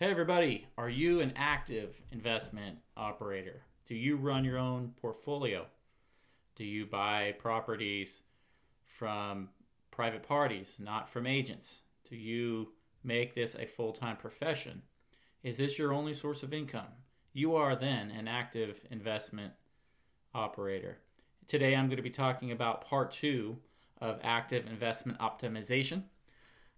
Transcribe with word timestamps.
Hey, 0.00 0.10
everybody, 0.10 0.66
are 0.78 0.88
you 0.88 1.20
an 1.20 1.34
active 1.36 1.94
investment 2.10 2.78
operator? 2.96 3.60
Do 3.84 3.94
you 3.94 4.16
run 4.16 4.46
your 4.46 4.56
own 4.56 4.94
portfolio? 4.98 5.66
Do 6.56 6.64
you 6.64 6.86
buy 6.86 7.34
properties 7.38 8.22
from 8.86 9.50
private 9.90 10.22
parties, 10.22 10.76
not 10.78 11.10
from 11.10 11.26
agents? 11.26 11.82
Do 12.08 12.16
you 12.16 12.68
make 13.04 13.34
this 13.34 13.54
a 13.54 13.66
full 13.66 13.92
time 13.92 14.16
profession? 14.16 14.80
Is 15.42 15.58
this 15.58 15.78
your 15.78 15.92
only 15.92 16.14
source 16.14 16.42
of 16.42 16.54
income? 16.54 16.94
You 17.34 17.54
are 17.56 17.76
then 17.76 18.10
an 18.10 18.26
active 18.26 18.80
investment 18.90 19.52
operator. 20.34 20.96
Today 21.46 21.76
I'm 21.76 21.88
going 21.88 21.98
to 21.98 22.02
be 22.02 22.08
talking 22.08 22.52
about 22.52 22.86
part 22.86 23.12
two 23.12 23.58
of 24.00 24.18
active 24.22 24.66
investment 24.66 25.18
optimization. 25.18 26.04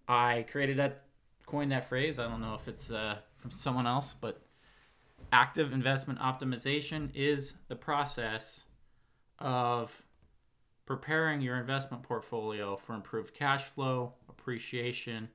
I 0.09 0.45
created 0.51 0.79
that 0.79 1.05
coined 1.47 1.73
that 1.73 1.89
phrase. 1.89 2.19
I 2.19 2.29
don't 2.29 2.41
know 2.41 2.55
if 2.55 2.69
it's 2.69 2.91
uh, 2.91 3.17
from 3.37 3.51
someone 3.51 3.87
else, 3.87 4.15
but 4.19 4.41
active 5.33 5.73
investment 5.73 6.19
optimization 6.19 7.11
is 7.15 7.55
the 7.69 7.77
process 7.77 8.65
of 9.39 10.03
preparing 10.87 11.41
your 11.41 11.57
investment 11.57 12.03
portfolio 12.03 12.77
for 12.77 12.95
improved 12.95 13.35
cash 13.35 13.65
flow, 13.65 14.15
appreciation, 14.29 15.29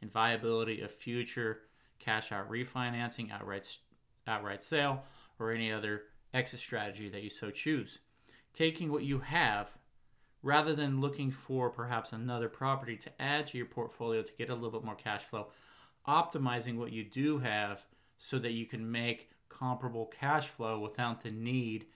and 0.00 0.12
viability 0.12 0.80
of 0.80 0.90
future 0.90 1.60
cash 1.98 2.32
out 2.32 2.50
refinancing, 2.50 3.30
outright 3.32 3.78
outright 4.26 4.62
sale, 4.62 5.02
or 5.38 5.52
any 5.52 5.72
other 5.72 6.02
exit 6.34 6.60
strategy 6.60 7.08
that 7.08 7.22
you 7.22 7.30
so 7.30 7.50
choose. 7.50 8.00
Taking 8.52 8.92
what 8.92 9.04
you 9.04 9.18
have 9.20 9.70
rather 10.42 10.74
than 10.74 11.00
looking 11.00 11.30
for 11.30 11.70
perhaps 11.70 12.12
another 12.12 12.48
property 12.48 12.96
to 12.96 13.10
add 13.20 13.46
to 13.46 13.56
your 13.56 13.66
portfolio 13.66 14.22
to 14.22 14.32
get 14.38 14.50
a 14.50 14.54
little 14.54 14.70
bit 14.70 14.84
more 14.84 14.94
cash 14.94 15.24
flow, 15.24 15.48
optimizing 16.06 16.76
what 16.76 16.92
you 16.92 17.04
do 17.04 17.38
have 17.38 17.86
so 18.16 18.38
that 18.38 18.52
you 18.52 18.66
can 18.66 18.90
make 18.90 19.30
comparable 19.48 20.06
cash 20.06 20.48
flow 20.48 20.78
without 20.78 21.22
the 21.22 21.30
need 21.30 21.86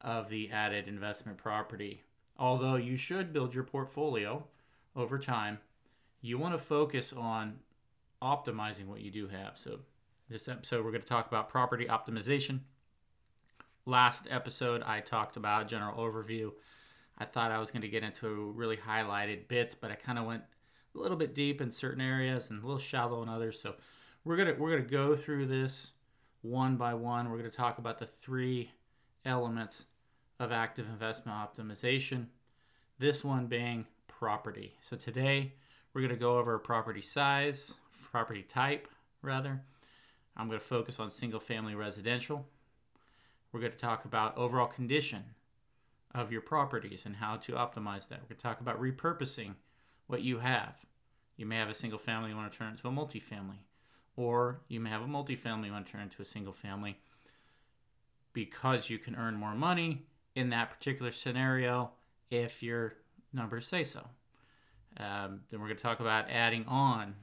of 0.00 0.28
the 0.28 0.50
added 0.50 0.88
investment 0.88 1.38
property. 1.38 2.02
Although 2.38 2.76
you 2.76 2.96
should 2.96 3.32
build 3.32 3.54
your 3.54 3.64
portfolio 3.64 4.44
over 4.94 5.18
time, 5.18 5.58
you 6.20 6.38
want 6.38 6.54
to 6.54 6.58
focus 6.58 7.12
on 7.12 7.58
optimizing 8.20 8.86
what 8.86 9.00
you 9.00 9.10
do 9.10 9.28
have. 9.28 9.56
So, 9.56 9.80
this 10.28 10.48
episode, 10.48 10.84
we're 10.84 10.90
going 10.90 11.02
to 11.02 11.06
talk 11.06 11.28
about 11.28 11.48
property 11.48 11.86
optimization. 11.86 12.60
Last 13.84 14.26
episode, 14.28 14.82
I 14.82 15.00
talked 15.00 15.36
about 15.36 15.68
general 15.68 15.96
overview 15.96 16.50
I 17.18 17.24
thought 17.24 17.50
I 17.50 17.58
was 17.58 17.70
going 17.70 17.82
to 17.82 17.88
get 17.88 18.02
into 18.02 18.52
really 18.52 18.76
highlighted 18.76 19.48
bits, 19.48 19.74
but 19.74 19.90
I 19.90 19.94
kind 19.94 20.18
of 20.18 20.26
went 20.26 20.42
a 20.94 20.98
little 20.98 21.16
bit 21.16 21.34
deep 21.34 21.60
in 21.60 21.70
certain 21.70 22.00
areas 22.00 22.50
and 22.50 22.62
a 22.62 22.66
little 22.66 22.78
shallow 22.78 23.22
in 23.22 23.28
others. 23.28 23.60
So 23.60 23.74
we're 24.24 24.36
gonna 24.36 24.54
we're 24.58 24.70
gonna 24.70 24.82
go 24.82 25.14
through 25.14 25.46
this 25.46 25.92
one 26.42 26.76
by 26.76 26.94
one. 26.94 27.30
We're 27.30 27.36
gonna 27.36 27.50
talk 27.50 27.78
about 27.78 27.98
the 27.98 28.06
three 28.06 28.70
elements 29.24 29.86
of 30.38 30.52
active 30.52 30.86
investment 30.88 31.38
optimization. 31.38 32.26
This 32.98 33.24
one 33.24 33.46
being 33.46 33.86
property. 34.08 34.74
So 34.80 34.96
today 34.96 35.52
we're 35.92 36.02
gonna 36.02 36.16
go 36.16 36.38
over 36.38 36.58
property 36.58 37.02
size, 37.02 37.74
property 38.10 38.42
type 38.42 38.88
rather. 39.22 39.60
I'm 40.36 40.48
gonna 40.48 40.60
focus 40.60 40.98
on 40.98 41.10
single 41.10 41.40
family 41.40 41.74
residential. 41.74 42.46
We're 43.52 43.60
gonna 43.60 43.72
talk 43.72 44.04
about 44.04 44.36
overall 44.36 44.66
condition 44.66 45.24
of 46.22 46.32
your 46.32 46.40
properties 46.40 47.04
and 47.06 47.16
how 47.16 47.36
to 47.36 47.52
optimize 47.52 48.08
that. 48.08 48.20
We're 48.20 48.28
going 48.28 48.36
to 48.36 48.42
talk 48.42 48.60
about 48.60 48.80
repurposing 48.80 49.54
what 50.06 50.22
you 50.22 50.38
have. 50.38 50.74
You 51.36 51.46
may 51.46 51.56
have 51.56 51.68
a 51.68 51.74
single 51.74 51.98
family, 51.98 52.30
you 52.30 52.36
want 52.36 52.50
to 52.50 52.58
turn 52.58 52.70
into 52.70 52.88
a 52.88 52.90
multifamily, 52.90 53.58
or 54.16 54.60
you 54.68 54.80
may 54.80 54.90
have 54.90 55.02
a 55.02 55.06
multifamily, 55.06 55.66
you 55.66 55.72
want 55.72 55.86
to 55.86 55.92
turn 55.92 56.02
into 56.02 56.22
a 56.22 56.24
single 56.24 56.52
family 56.52 56.98
because 58.32 58.88
you 58.88 58.98
can 58.98 59.14
earn 59.16 59.34
more 59.34 59.54
money 59.54 60.02
in 60.34 60.50
that 60.50 60.70
particular 60.70 61.10
scenario 61.10 61.90
if 62.30 62.62
your 62.62 62.94
numbers 63.32 63.66
say 63.66 63.84
so. 63.84 64.00
Um, 64.98 65.40
then 65.50 65.60
we're 65.60 65.66
going 65.66 65.76
to 65.76 65.82
talk 65.82 66.00
about 66.00 66.30
adding 66.30 66.64
on, 66.66 67.14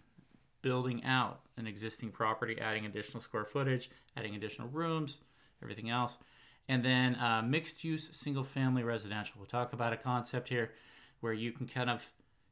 building 0.62 1.04
out 1.04 1.42
an 1.58 1.68
existing 1.68 2.12
property, 2.12 2.60
adding 2.60 2.86
additional 2.86 3.22
square 3.22 3.46
footage, 3.46 3.90
adding 4.16 4.36
additional 4.36 4.68
rooms, 4.70 5.20
everything 5.62 5.90
else. 5.90 6.18
And 6.70 6.84
then 6.84 7.16
uh, 7.16 7.42
mixed 7.46 7.84
use 7.84 8.10
single 8.16 8.44
family 8.44 8.84
residential. 8.84 9.36
We'll 9.38 9.48
talk 9.48 9.74
about 9.74 9.94
a 9.94 9.98
concept 9.98 10.50
here 10.50 10.72
where 11.20 11.34
you 11.34 11.52
can 11.52 11.68
kind 11.68 11.90
of 11.90 12.08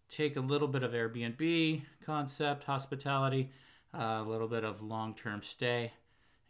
take 0.09 0.35
a 0.35 0.41
little 0.41 0.67
bit 0.67 0.83
of 0.83 0.91
Airbnb 0.91 1.81
concept, 2.05 2.65
hospitality, 2.65 3.49
uh, 3.93 4.21
a 4.25 4.27
little 4.27 4.47
bit 4.47 4.63
of 4.63 4.81
long 4.81 5.15
term 5.15 5.41
stay, 5.41 5.93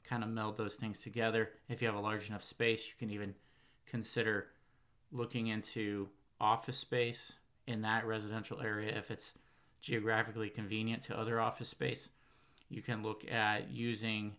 kind 0.04 0.24
of 0.24 0.30
meld 0.30 0.58
those 0.58 0.76
things 0.76 1.00
together. 1.00 1.52
If 1.70 1.82
you 1.82 1.88
have 1.88 1.96
a 1.96 2.02
large 2.02 2.30
enough 2.30 2.44
space, 2.44 2.88
you 2.88 2.94
can 2.98 3.12
even 3.12 3.36
consider 3.86 4.48
looking 5.12 5.48
into 5.48 6.10
office 6.40 6.78
space 6.78 7.34
in 7.68 7.82
that 7.82 8.06
residential 8.06 8.62
area 8.62 8.96
if 8.98 9.12
it's 9.12 9.34
geographically 9.82 10.50
convenient 10.50 11.04
to 11.04 11.18
other 11.18 11.40
office 11.40 11.70
space. 11.70 12.10
You 12.70 12.82
can 12.82 13.04
look 13.04 13.30
at 13.30 13.70
using 13.70 14.34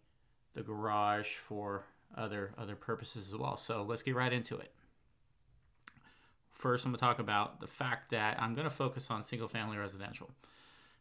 the 0.55 0.63
garage 0.63 1.35
for 1.35 1.85
other 2.17 2.53
other 2.59 2.77
purposes 2.77 3.29
as 3.29 3.37
well. 3.37 3.57
So 3.57 3.83
let's 3.83 4.03
get 4.03 4.15
right 4.15 4.33
into 4.33 4.57
it. 4.59 4.73
First, 6.51 6.85
I'm 6.85 6.93
going 6.93 6.99
to 6.99 7.05
talk 7.05 7.19
about 7.19 7.61
the 7.61 7.67
fact 7.67 8.11
that 8.13 8.41
I'm 8.41 8.55
going 8.55 8.69
to 8.69 8.71
focus 8.71 9.11
on 9.11 9.25
single 9.25 9.49
family 9.49 9.77
residential. 9.77 10.31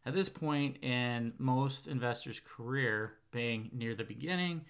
At 0.04 0.14
this 0.14 0.28
point 0.28 0.82
in 0.82 1.32
most 1.38 1.86
investors' 1.86 2.40
career, 2.40 3.12
being 3.30 3.70
near 3.72 3.94
the 3.94 4.02
beginning, 4.02 4.62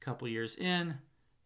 a 0.00 0.04
couple 0.04 0.26
years 0.26 0.56
in, 0.56 0.96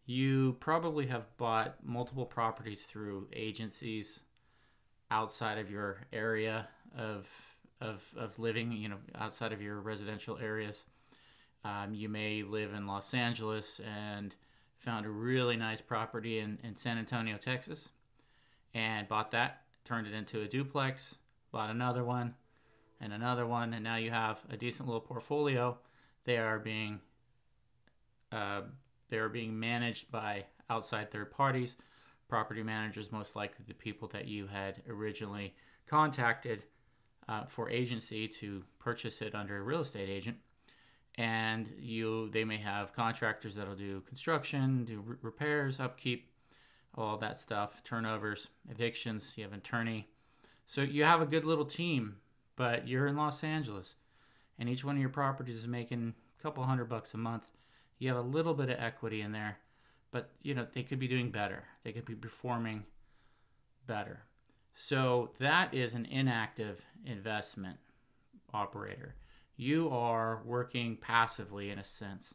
you 0.07 0.57
probably 0.59 1.05
have 1.05 1.25
bought 1.37 1.75
multiple 1.85 2.25
properties 2.25 2.83
through 2.83 3.27
agencies 3.33 4.21
outside 5.11 5.59
of 5.59 5.69
your 5.69 6.07
area 6.11 6.67
of, 6.97 7.29
of, 7.79 8.03
of 8.17 8.39
living, 8.39 8.71
you 8.71 8.89
know, 8.89 8.97
outside 9.13 9.53
of 9.53 9.61
your 9.61 9.79
residential 9.79 10.39
areas. 10.39 10.85
Um, 11.63 11.93
you 11.93 12.09
may 12.09 12.43
live 12.43 12.73
in 12.73 12.87
Los 12.87 13.13
Angeles 13.13 13.79
and 13.85 14.35
found 14.79 15.05
a 15.05 15.09
really 15.09 15.55
nice 15.55 15.81
property 15.81 16.39
in, 16.39 16.57
in 16.63 16.75
San 16.75 16.97
Antonio, 16.97 17.37
Texas, 17.37 17.89
and 18.73 19.07
bought 19.07 19.31
that, 19.31 19.61
turned 19.85 20.07
it 20.07 20.13
into 20.13 20.41
a 20.41 20.47
duplex, 20.47 21.15
bought 21.51 21.69
another 21.69 22.03
one, 22.03 22.33
and 22.99 23.13
another 23.13 23.45
one, 23.45 23.73
and 23.73 23.83
now 23.83 23.95
you 23.95 24.09
have 24.09 24.41
a 24.49 24.57
decent 24.57 24.87
little 24.87 25.01
portfolio. 25.01 25.77
They 26.23 26.37
are 26.37 26.59
being 26.59 26.99
uh, 28.31 28.61
they 29.09 29.17
are 29.17 29.29
being 29.29 29.59
managed 29.59 30.09
by 30.09 30.45
outside 30.69 31.11
third 31.11 31.31
parties, 31.31 31.75
property 32.29 32.63
managers, 32.63 33.11
most 33.11 33.35
likely 33.35 33.65
the 33.67 33.73
people 33.73 34.07
that 34.07 34.25
you 34.25 34.47
had 34.47 34.81
originally 34.87 35.53
contacted 35.85 36.63
uh, 37.27 37.43
for 37.45 37.69
agency 37.69 38.27
to 38.27 38.63
purchase 38.79 39.21
it 39.21 39.35
under 39.35 39.57
a 39.57 39.61
real 39.61 39.81
estate 39.81 40.09
agent 40.09 40.37
and 41.15 41.67
you 41.79 42.29
they 42.29 42.43
may 42.43 42.57
have 42.57 42.93
contractors 42.93 43.55
that'll 43.55 43.75
do 43.75 44.01
construction, 44.01 44.85
do 44.85 45.03
r- 45.07 45.17
repairs, 45.21 45.79
upkeep, 45.79 46.31
all 46.95 47.17
that 47.17 47.37
stuff, 47.37 47.83
turnovers, 47.83 48.49
evictions. 48.69 49.33
You 49.35 49.43
have 49.43 49.53
an 49.53 49.59
attorney, 49.59 50.07
so 50.65 50.81
you 50.81 51.03
have 51.03 51.21
a 51.21 51.25
good 51.25 51.45
little 51.45 51.65
team. 51.65 52.17
But 52.55 52.87
you're 52.87 53.07
in 53.07 53.15
Los 53.15 53.43
Angeles, 53.43 53.95
and 54.59 54.69
each 54.69 54.83
one 54.83 54.95
of 54.95 55.01
your 55.01 55.09
properties 55.09 55.55
is 55.55 55.67
making 55.67 56.13
a 56.39 56.43
couple 56.43 56.63
hundred 56.63 56.89
bucks 56.89 57.13
a 57.13 57.17
month. 57.17 57.47
You 57.97 58.09
have 58.09 58.17
a 58.17 58.27
little 58.27 58.53
bit 58.53 58.69
of 58.69 58.79
equity 58.79 59.21
in 59.21 59.31
there, 59.31 59.57
but 60.11 60.31
you 60.41 60.53
know 60.53 60.67
they 60.71 60.83
could 60.83 60.99
be 60.99 61.07
doing 61.07 61.31
better. 61.31 61.63
They 61.83 61.91
could 61.91 62.05
be 62.05 62.15
performing 62.15 62.83
better. 63.87 64.21
So 64.73 65.31
that 65.39 65.73
is 65.73 65.93
an 65.93 66.05
inactive 66.05 66.81
investment 67.05 67.77
operator 68.53 69.15
you 69.61 69.89
are 69.89 70.41
working 70.43 70.97
passively 70.97 71.69
in 71.69 71.77
a 71.77 71.83
sense. 71.83 72.33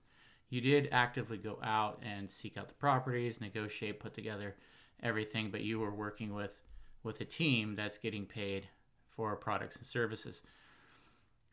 You 0.49 0.61
did 0.61 0.89
actively 0.93 1.39
go 1.39 1.59
out 1.61 2.01
and 2.05 2.31
seek 2.31 2.57
out 2.57 2.69
the 2.69 2.75
properties, 2.75 3.41
negotiate, 3.41 3.99
put 3.99 4.15
together 4.15 4.55
everything, 5.03 5.51
but 5.51 5.63
you 5.63 5.81
were 5.81 5.93
working 5.93 6.35
with 6.35 6.63
with 7.03 7.21
a 7.21 7.25
team 7.25 7.75
that's 7.75 7.99
getting 7.99 8.27
paid 8.27 8.69
for 9.11 9.35
products 9.35 9.77
and 9.77 9.85
services. 9.85 10.43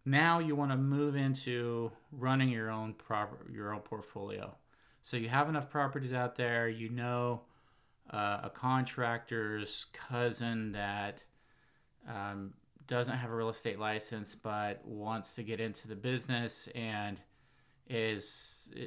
Now 0.05 0.37
you 0.39 0.55
want 0.55 0.71
to 0.71 0.77
move 0.77 1.15
into 1.15 1.91
running 2.11 2.49
your 2.49 2.69
own 2.69 2.93
proper 2.93 3.37
your 3.51 3.73
own 3.73 3.81
portfolio. 3.81 4.53
So 5.01 5.17
you 5.17 5.29
have 5.29 5.49
enough 5.49 5.71
properties 5.71 6.13
out 6.13 6.35
there. 6.35 6.69
You 6.69 6.89
know 6.89 7.41
uh, 8.11 8.41
a 8.43 8.51
contractor's 8.53 9.87
cousin 9.91 10.73
that 10.73 11.23
um, 12.07 12.53
doesn't 12.87 13.17
have 13.17 13.31
a 13.31 13.35
real 13.35 13.49
estate 13.49 13.79
license 13.79 14.35
but 14.35 14.85
wants 14.85 15.35
to 15.35 15.43
get 15.43 15.59
into 15.59 15.87
the 15.87 15.95
business 15.95 16.67
and 16.75 17.19
is 17.89 18.69
uh, 18.75 18.81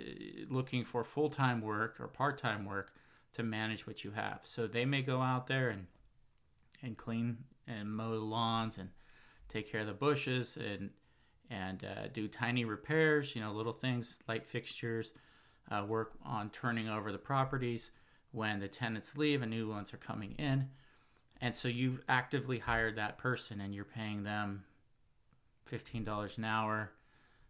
looking 0.49 0.85
for 0.85 1.05
full 1.05 1.31
time 1.31 1.61
work 1.61 2.01
or 2.01 2.09
part 2.09 2.39
time 2.39 2.65
work 2.65 2.93
to 3.35 3.43
manage 3.43 3.87
what 3.87 4.05
you 4.05 4.11
have. 4.13 4.41
So 4.43 4.67
they 4.67 4.85
may 4.85 5.03
go 5.03 5.21
out 5.21 5.47
there 5.47 5.69
and 5.69 5.87
and 6.83 6.97
clean 6.97 7.39
and 7.67 7.91
mow 7.95 8.13
the 8.13 8.25
lawns 8.25 8.79
and 8.79 8.91
take 9.49 9.71
care 9.71 9.81
of 9.81 9.87
the 9.87 9.93
bushes 9.93 10.57
and 10.57 10.91
and 11.49 11.85
uh, 11.85 12.09
do 12.13 12.27
tiny 12.27 12.65
repairs, 12.65 13.37
you 13.37 13.41
know, 13.41 13.53
little 13.53 13.73
things, 13.73 14.19
light 14.27 14.45
fixtures, 14.45 15.13
uh, 15.71 15.85
work 15.87 16.15
on 16.25 16.51
turning 16.51 16.89
over 16.89 17.13
the 17.13 17.19
properties 17.19 17.93
when 18.33 18.59
the 18.59 18.69
tenants 18.69 19.17
leave 19.17 19.43
and 19.43 19.51
new 19.51 19.69
ones 19.69 19.95
are 19.95 19.99
coming 19.99 20.33
in. 20.33 20.69
And 21.41 21.55
so 21.55 21.69
you've 21.69 22.01
actively 22.09 22.59
hired 22.59 22.97
that 22.97 23.19
person 23.19 23.61
and 23.61 23.75
you're 23.75 23.85
paying 23.85 24.23
them 24.23 24.65
$15 25.71 26.39
an 26.39 26.45
hour, 26.45 26.93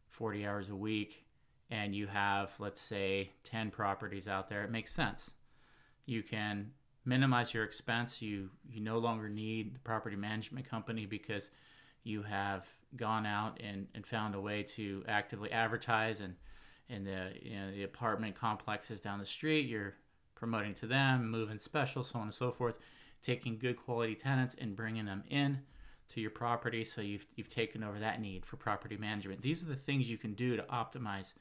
40 0.09 0.47
hours 0.47 0.71
a 0.71 0.77
week, 0.77 1.25
and 1.71 1.95
you 1.95 2.07
have, 2.07 2.55
let's 2.59 2.81
say, 2.81 3.31
10 3.45 3.71
properties 3.71 4.29
out 4.29 4.49
there. 4.49 4.65
It 4.65 4.71
makes 4.71 4.93
sense. 4.93 5.33
You 6.05 6.23
can 6.23 6.73
minimize 7.05 7.55
your 7.55 7.65
expense. 7.65 8.21
You, 8.23 8.51
you 8.69 8.81
no 8.81 8.99
longer 8.99 9.29
need 9.29 9.75
the 9.75 9.81
property 9.81 10.17
management 10.17 10.69
company 10.69 11.07
because 11.07 11.51
you 12.03 12.23
have 12.23 12.67
gone 12.97 13.27
out 13.27 13.61
and, 13.63 13.87
and 13.95 14.07
found 14.07 14.35
a 14.35 14.41
way 14.41 14.63
to 14.63 15.05
actively 15.09 15.51
advertise 15.53 16.21
and 16.21 16.35
in 16.89 17.05
the 17.05 17.33
you 17.43 17.57
know 17.57 17.73
the 17.73 17.83
apartment 17.83 18.35
complexes 18.35 19.01
down 19.01 19.19
the 19.19 19.27
street 19.27 19.67
you're 19.67 19.95
promoting 20.35 20.73
to 20.73 20.87
them 20.87 21.29
moving 21.29 21.59
special 21.59 22.05
so 22.05 22.19
on 22.19 22.27
and 22.27 22.35
so 22.35 22.53
forth 22.53 22.77
taking 23.27 23.59
good 23.59 23.77
quality 23.77 24.15
tenants 24.15 24.55
and 24.61 24.77
bringing 24.77 25.05
them 25.05 25.25
in 25.29 25.59
to 26.09 26.21
your 26.21 26.31
property 26.31 26.85
so 26.85 27.01
you've, 27.01 27.27
you've 27.35 27.49
taken 27.49 27.83
over 27.83 27.99
that 27.99 28.21
need 28.21 28.47
for 28.47 28.57
property 28.57 28.97
management 28.97 29.43
these 29.43 29.63
are 29.63 29.69
the 29.69 29.75
things 29.75 30.09
you 30.09 30.17
can 30.17 30.35
do 30.35 30.57
to 30.57 30.63
optimize 30.65 31.33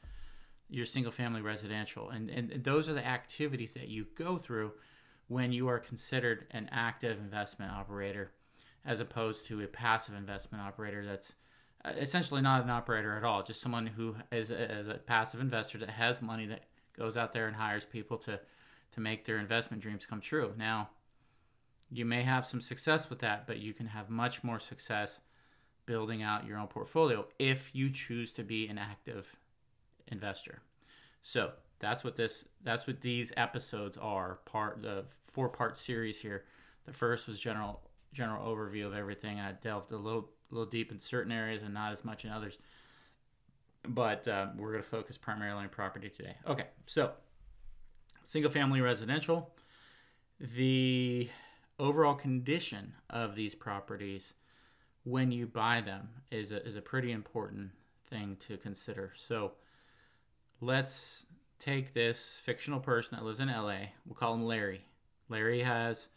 your 0.68 0.86
single 0.86 1.12
family 1.12 1.42
residential 1.42 2.10
and, 2.10 2.32
and, 2.32 2.64
those 2.64 2.90
are 2.90 2.94
the 2.94 3.06
activities 3.06 3.76
that 3.76 3.88
you 3.88 4.08
go 4.16 4.36
through 4.36 4.72
when 5.28 5.52
you 5.52 5.68
are 5.68 5.78
considered 5.78 6.48
an 6.52 6.68
active 6.72 7.20
investment 7.20 7.72
operator 7.72 8.32
as 8.84 9.00
opposed 9.00 9.46
to 9.46 9.62
a 9.62 9.68
passive 9.68 10.16
investment 10.16 10.64
operator 10.64 11.06
that's 11.06 11.34
uh, 11.84 11.90
essentially 11.98 12.42
not 12.42 12.64
an 12.64 12.70
operator 12.70 13.16
at 13.16 13.24
all, 13.24 13.44
just 13.44 13.62
someone 13.62 13.86
who 13.86 14.16
is 14.32 14.52
a, 14.52 14.86
a, 14.90 14.98
passive 15.00 15.40
investor 15.40 15.78
that 15.78 15.90
has 15.90 16.22
money 16.22 16.46
that 16.46 16.64
goes 16.98 17.18
out 17.18 17.34
there 17.34 17.48
and 17.48 17.56
hires 17.56 17.86
people 17.86 18.18
to 18.18 18.40
to 18.92 19.02
make 19.02 19.26
their 19.26 19.38
investment 19.40 19.84
dreams 19.84 20.06
come 20.06 20.22
true. 20.22 20.54
Now, 20.58 20.90
you 21.92 22.06
may 22.06 22.24
have 22.24 22.46
some 22.46 22.62
success 22.62 23.10
with 23.10 23.20
that, 23.20 23.48
but 23.48 23.58
you 23.58 23.74
can 23.74 23.88
have 23.88 24.10
much 24.10 24.44
more 24.44 24.60
success 24.60 25.20
building 25.86 26.24
out 26.24 26.48
your 26.48 26.58
own 26.58 26.68
portfolio 26.68 27.26
if 27.38 27.70
you 27.74 27.90
choose 27.90 28.32
to 28.34 28.44
be 28.44 28.68
an 28.68 28.78
active 28.78 29.36
investor. 30.08 30.62
So, 31.22 31.52
that's 31.80 32.04
what 32.04 32.16
this 32.16 32.46
that's 32.64 32.88
what 32.88 33.02
these 33.02 33.34
episodes 33.36 33.98
are, 33.98 34.40
part 34.46 34.82
the 34.82 35.06
four-part 35.26 35.78
series 35.78 36.18
here. 36.18 36.46
The 36.86 36.94
first 36.94 37.28
was 37.28 37.40
general 37.40 37.82
general 38.14 38.48
overview 38.48 38.88
of 38.88 38.94
everything. 38.94 39.40
And 39.40 39.48
I 39.48 39.52
delved 39.62 39.92
a 39.92 39.98
little 39.98 40.30
little 40.50 40.66
deep 40.66 40.92
in 40.92 41.00
certain 41.00 41.32
areas 41.32 41.62
and 41.64 41.74
not 41.74 41.92
as 41.92 42.04
much 42.04 42.24
in 42.26 42.32
others. 42.32 42.58
But 43.88 44.28
uh, 44.28 44.48
we're 44.58 44.72
going 44.72 44.84
to 44.84 44.90
focus 44.90 45.18
primarily 45.18 45.64
on 45.64 45.70
property 45.70 46.10
today. 46.10 46.36
Okay, 46.48 46.66
so 46.88 47.12
single 48.24 48.50
family 48.50 48.82
residential. 48.82 49.54
The 50.40 51.30
overall 51.80 52.16
condition 52.16 52.94
of 53.10 53.36
these 53.36 53.56
properties 53.56 54.34
when 55.04 55.32
you 55.32 55.46
buy 55.46 55.82
them 55.82 56.10
is 56.32 56.52
a, 56.52 56.66
is 56.66 56.76
a 56.76 56.82
pretty 56.82 57.12
important 57.12 57.70
thing 58.10 58.38
to 58.40 58.58
consider. 58.58 59.14
So 59.16 59.54
let's 60.62 61.26
take 61.60 61.94
this 61.94 62.42
fictional 62.44 62.80
person 62.80 63.18
that 63.18 63.26
lives 63.26 63.40
in 63.40 63.48
LA. 63.48 63.88
We'll 64.06 64.16
call 64.16 64.34
him 64.34 64.46
Larry. 64.46 64.86
Larry 65.30 65.62
has 65.62 66.08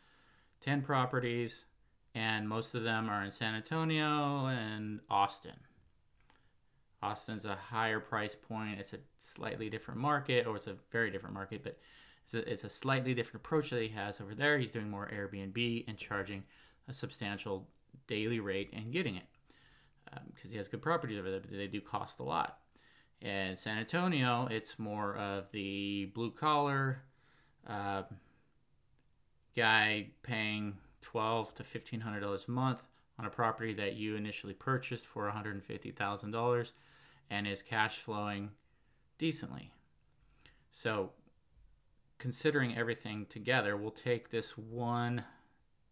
10 0.60 0.82
properties 0.82 1.64
and 2.14 2.49
most 2.49 2.75
of 2.75 2.82
them 2.82 3.08
are 3.08 3.22
in 3.25 3.31
San 3.31 3.54
Antonio 3.54 4.46
and 4.46 5.00
Austin. 5.11 5.52
Austin's 7.02 7.44
a 7.44 7.54
higher 7.54 8.00
price 8.00 8.34
point. 8.34 8.81
It's 8.81 8.93
a 8.93 8.99
slightly 9.19 9.70
different 9.70 10.00
market, 10.00 10.46
or 10.46 10.56
it's 10.56 10.66
a 10.66 10.75
very 10.90 11.11
different 11.11 11.34
market, 11.34 11.62
but 11.62 11.78
it's 12.34 12.64
a, 12.64 12.69
slightly 12.69 13.14
different 13.14 13.44
approach 13.44 13.70
that 13.70 13.82
he 13.82 13.88
has 13.88 14.20
over 14.20 14.34
there. 14.34 14.58
He's 14.58 14.70
doing 14.70 14.90
more 14.90 15.10
Airbnb 15.12 15.84
and 15.88 15.96
charging 15.96 16.44
a 16.88 16.92
substantial 16.92 17.66
daily 18.06 18.40
rate 18.40 18.70
and 18.72 18.92
getting 18.92 19.16
it 19.16 19.25
because 20.04 20.46
um, 20.46 20.50
he 20.50 20.56
has 20.56 20.69
good 20.69 20.82
properties 20.82 21.19
over 21.19 21.30
there, 21.30 21.40
but 21.40 21.50
they 21.50 21.66
do 21.66 21.80
cost 21.80 22.19
a 22.20 22.22
lot. 22.22 22.58
In 23.20 23.56
San 23.56 23.78
Antonio, 23.78 24.48
it's 24.50 24.78
more 24.78 25.16
of 25.16 25.50
the 25.50 26.06
blue 26.14 26.30
collar 26.30 27.02
uh, 27.66 28.02
guy 29.56 30.06
paying 30.22 30.76
twelve 31.00 31.52
to 31.54 31.64
fifteen 31.64 32.00
hundred 32.00 32.20
dollars 32.20 32.44
a 32.46 32.50
month 32.50 32.82
on 33.19 33.26
a 33.26 33.30
property 33.30 33.75
that 33.75 33.96
you 33.96 34.14
initially 34.14 34.54
purchased 34.54 35.06
for 35.06 35.25
one 35.25 35.32
hundred 35.32 35.54
and 35.54 35.64
fifty 35.64 35.90
thousand 35.90 36.30
dollars, 36.30 36.75
and 37.30 37.46
is 37.46 37.60
cash 37.60 37.98
flowing 37.98 38.50
decently. 39.19 39.70
So, 40.70 41.10
considering 42.18 42.76
everything 42.76 43.26
together, 43.26 43.76
we'll 43.76 43.90
take 43.90 44.30
this 44.30 44.56
one 44.58 45.24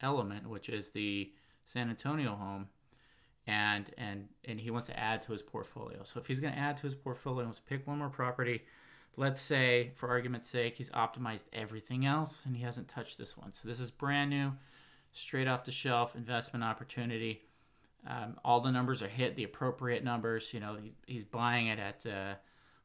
element, 0.01 0.49
which 0.49 0.69
is 0.69 0.91
the 0.91 1.33
San 1.65 1.89
Antonio 1.89 2.35
home, 2.35 2.69
and 3.47 3.91
and 3.97 4.29
and 4.45 4.61
he 4.61 4.71
wants 4.71 4.89
to 4.89 4.99
add 4.99 5.23
to 5.23 5.33
his 5.33 5.43
portfolio. 5.43 6.01
So 6.05 6.21
if 6.21 6.27
he's 6.27 6.41
going 6.41 6.53
to 6.53 6.59
add 6.59 6.77
to 6.79 6.83
his 6.85 6.95
portfolio, 6.95 7.41
he 7.41 7.45
wants 7.47 7.61
to 7.61 7.65
pick 7.65 7.87
one 7.87 7.99
more 7.99 8.09
property. 8.09 8.63
Let's 9.17 9.41
say, 9.41 9.93
for 9.95 10.11
argument's 10.11 10.49
sake, 10.49 10.77
he's 10.77 10.91
optimized 10.91 11.45
everything 11.53 12.05
else 12.05 12.45
and 12.45 12.55
he 12.55 12.63
hasn't 12.63 12.89
touched 12.89 13.17
this 13.17 13.37
one. 13.37 13.55
So 13.55 13.67
this 13.67 13.81
is 13.81 13.91
brand 13.91 14.29
new 14.29 14.53
straight 15.13 15.49
off 15.49 15.65
the 15.65 15.73
shelf 15.73 16.15
investment 16.15 16.63
opportunity. 16.63 17.41
Um, 18.07 18.39
all 18.45 18.61
the 18.61 18.71
numbers 18.71 19.03
are 19.03 19.09
hit, 19.09 19.35
the 19.35 19.45
appropriate 19.45 20.05
numbers. 20.05 20.53
You 20.53 20.61
know, 20.61 20.77
he, 20.81 20.93
he's 21.07 21.25
buying 21.25 21.69
it 21.69 21.79
at, 21.79 22.05
uh, 22.07 22.35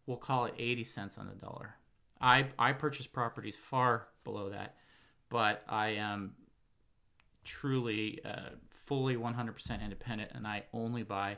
we'll 0.05 0.17
call 0.17 0.45
it 0.45 0.53
80 0.57 0.85
cents 0.85 1.17
on 1.17 1.27
the 1.27 1.35
dollar. 1.35 1.75
I, 2.21 2.47
I 2.59 2.73
purchase 2.73 3.07
properties 3.07 3.56
far 3.56 4.07
below 4.23 4.50
that, 4.50 4.75
but 5.29 5.63
I 5.68 5.89
am 5.89 6.33
truly 7.44 8.19
uh, 8.23 8.51
fully 8.69 9.15
100% 9.15 9.83
independent 9.83 10.31
and 10.33 10.45
I 10.45 10.63
only 10.73 11.03
buy 11.03 11.38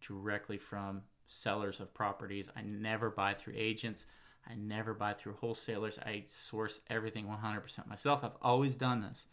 directly 0.00 0.56
from 0.56 1.02
sellers 1.26 1.80
of 1.80 1.92
properties. 1.92 2.48
I 2.56 2.62
never 2.62 3.10
buy 3.10 3.34
through 3.34 3.54
agents. 3.56 4.06
I 4.48 4.54
never 4.54 4.94
buy 4.94 5.12
through 5.12 5.34
wholesalers. 5.34 5.98
I 5.98 6.24
source 6.26 6.80
everything 6.88 7.26
100% 7.26 7.86
myself. 7.86 8.24
I've 8.24 8.36
always 8.42 8.74
done 8.74 9.02
this 9.02 9.26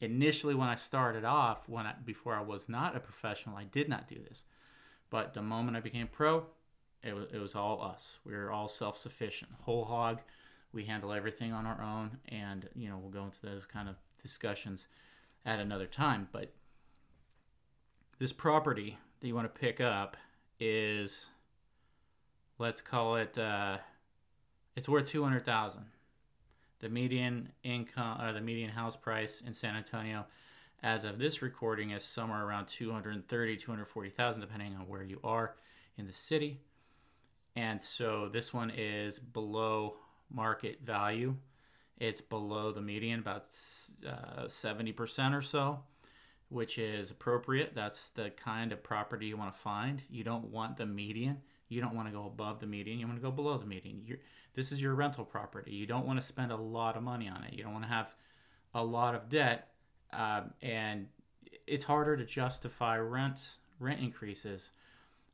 initially 0.00 0.54
when 0.54 0.68
I 0.68 0.74
started 0.74 1.24
off, 1.24 1.68
when 1.68 1.86
I, 1.86 1.94
before 2.04 2.34
I 2.34 2.42
was 2.42 2.68
not 2.68 2.96
a 2.96 3.00
professional, 3.00 3.56
I 3.56 3.64
did 3.64 3.88
not 3.88 4.08
do 4.08 4.16
this. 4.28 4.44
But 5.10 5.34
the 5.34 5.42
moment 5.42 5.76
I 5.76 5.80
became 5.80 6.06
pro, 6.06 6.44
it 7.02 7.14
was, 7.14 7.26
it 7.32 7.38
was 7.38 7.54
all 7.54 7.82
us. 7.82 8.18
We 8.24 8.34
were 8.34 8.50
all 8.50 8.68
self 8.68 8.96
sufficient, 8.96 9.50
whole 9.62 9.84
hog. 9.84 10.20
We 10.72 10.84
handle 10.84 11.12
everything 11.12 11.52
on 11.52 11.66
our 11.66 11.82
own, 11.82 12.18
and 12.28 12.68
you 12.74 12.88
know 12.88 12.98
we'll 12.98 13.10
go 13.10 13.24
into 13.24 13.40
those 13.42 13.66
kind 13.66 13.88
of 13.88 13.96
discussions 14.22 14.86
at 15.46 15.58
another 15.58 15.86
time. 15.86 16.28
But 16.32 16.52
this 18.18 18.32
property 18.32 18.98
that 19.20 19.26
you 19.26 19.34
want 19.34 19.52
to 19.52 19.60
pick 19.60 19.80
up 19.80 20.16
is, 20.60 21.30
let's 22.58 22.82
call 22.82 23.16
it, 23.16 23.38
uh, 23.38 23.78
it's 24.76 24.88
worth 24.88 25.08
two 25.08 25.22
hundred 25.22 25.44
thousand 25.44 25.86
the 26.80 26.88
median 26.88 27.50
income 27.64 28.20
or 28.20 28.32
the 28.32 28.40
median 28.40 28.70
house 28.70 28.96
price 28.96 29.42
in 29.44 29.52
San 29.52 29.76
Antonio 29.76 30.24
as 30.82 31.04
of 31.04 31.18
this 31.18 31.42
recording 31.42 31.90
is 31.90 32.04
somewhere 32.04 32.44
around 32.44 32.66
230 32.68 33.56
240,000 33.56 34.40
depending 34.40 34.74
on 34.76 34.86
where 34.86 35.02
you 35.02 35.18
are 35.24 35.56
in 35.96 36.06
the 36.06 36.12
city. 36.12 36.60
And 37.56 37.82
so 37.82 38.28
this 38.32 38.54
one 38.54 38.70
is 38.70 39.18
below 39.18 39.96
market 40.30 40.80
value. 40.84 41.34
It's 41.98 42.20
below 42.20 42.72
the 42.72 42.80
median 42.80 43.20
about 43.20 43.48
uh, 44.06 44.44
70% 44.44 45.36
or 45.36 45.42
so, 45.42 45.80
which 46.48 46.78
is 46.78 47.10
appropriate. 47.10 47.72
That's 47.74 48.10
the 48.10 48.30
kind 48.30 48.72
of 48.72 48.82
property 48.82 49.26
you 49.26 49.36
want 49.36 49.54
to 49.54 49.60
find. 49.60 50.02
You 50.08 50.22
don't 50.24 50.50
want 50.50 50.76
the 50.76 50.86
median. 50.86 51.38
You 51.68 51.80
don't 51.80 51.94
want 51.94 52.08
to 52.08 52.12
go 52.12 52.26
above 52.26 52.60
the 52.60 52.66
median. 52.66 52.98
You 52.98 53.06
want 53.06 53.18
to 53.18 53.22
go 53.22 53.30
below 53.30 53.58
the 53.58 53.66
median. 53.66 54.02
You're, 54.04 54.18
this 54.54 54.72
is 54.72 54.80
your 54.80 54.94
rental 54.94 55.24
property. 55.24 55.72
You 55.72 55.86
don't 55.86 56.06
want 56.06 56.20
to 56.20 56.26
spend 56.26 56.52
a 56.52 56.56
lot 56.56 56.96
of 56.96 57.02
money 57.02 57.28
on 57.28 57.44
it. 57.44 57.52
You 57.52 57.62
don't 57.62 57.72
want 57.72 57.84
to 57.84 57.90
have 57.90 58.14
a 58.74 58.82
lot 58.82 59.14
of 59.14 59.28
debt, 59.28 59.68
um, 60.12 60.50
and 60.62 61.08
it's 61.66 61.84
harder 61.84 62.16
to 62.16 62.24
justify 62.24 62.98
rents 62.98 63.58
rent 63.80 64.00
increases 64.00 64.72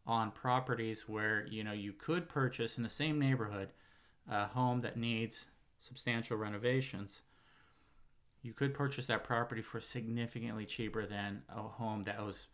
on 0.06 0.30
properties 0.30 1.08
where 1.08 1.46
you 1.50 1.64
know 1.64 1.72
you 1.72 1.92
could 1.92 2.28
purchase 2.28 2.76
in 2.76 2.82
the 2.82 2.90
same 2.90 3.18
neighborhood 3.18 3.70
a 4.30 4.46
home 4.46 4.80
that 4.80 4.96
needs 4.96 5.46
substantial 5.78 6.36
renovations. 6.36 7.22
You 8.42 8.52
could 8.52 8.74
purchase 8.74 9.06
that 9.06 9.24
property 9.24 9.62
for 9.62 9.80
significantly 9.80 10.66
cheaper 10.66 11.06
than 11.06 11.42
a 11.48 11.62
home 11.62 12.04
that 12.04 12.24
was 12.24 12.46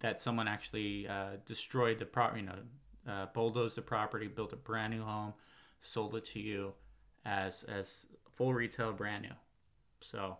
that 0.00 0.20
someone 0.20 0.48
actually 0.48 1.06
uh, 1.06 1.36
destroyed 1.44 1.98
the 1.98 2.06
property, 2.06 2.40
you 2.40 2.46
know, 2.46 3.12
uh, 3.12 3.26
bulldozed 3.34 3.76
the 3.76 3.82
property, 3.82 4.28
built 4.28 4.52
a 4.52 4.56
brand 4.56 4.94
new 4.94 5.02
home, 5.02 5.34
sold 5.80 6.14
it 6.14 6.24
to 6.24 6.40
you 6.40 6.72
as 7.24 7.62
as 7.64 8.06
full 8.32 8.54
retail, 8.54 8.92
brand 8.92 9.22
new. 9.22 9.34
So 10.00 10.36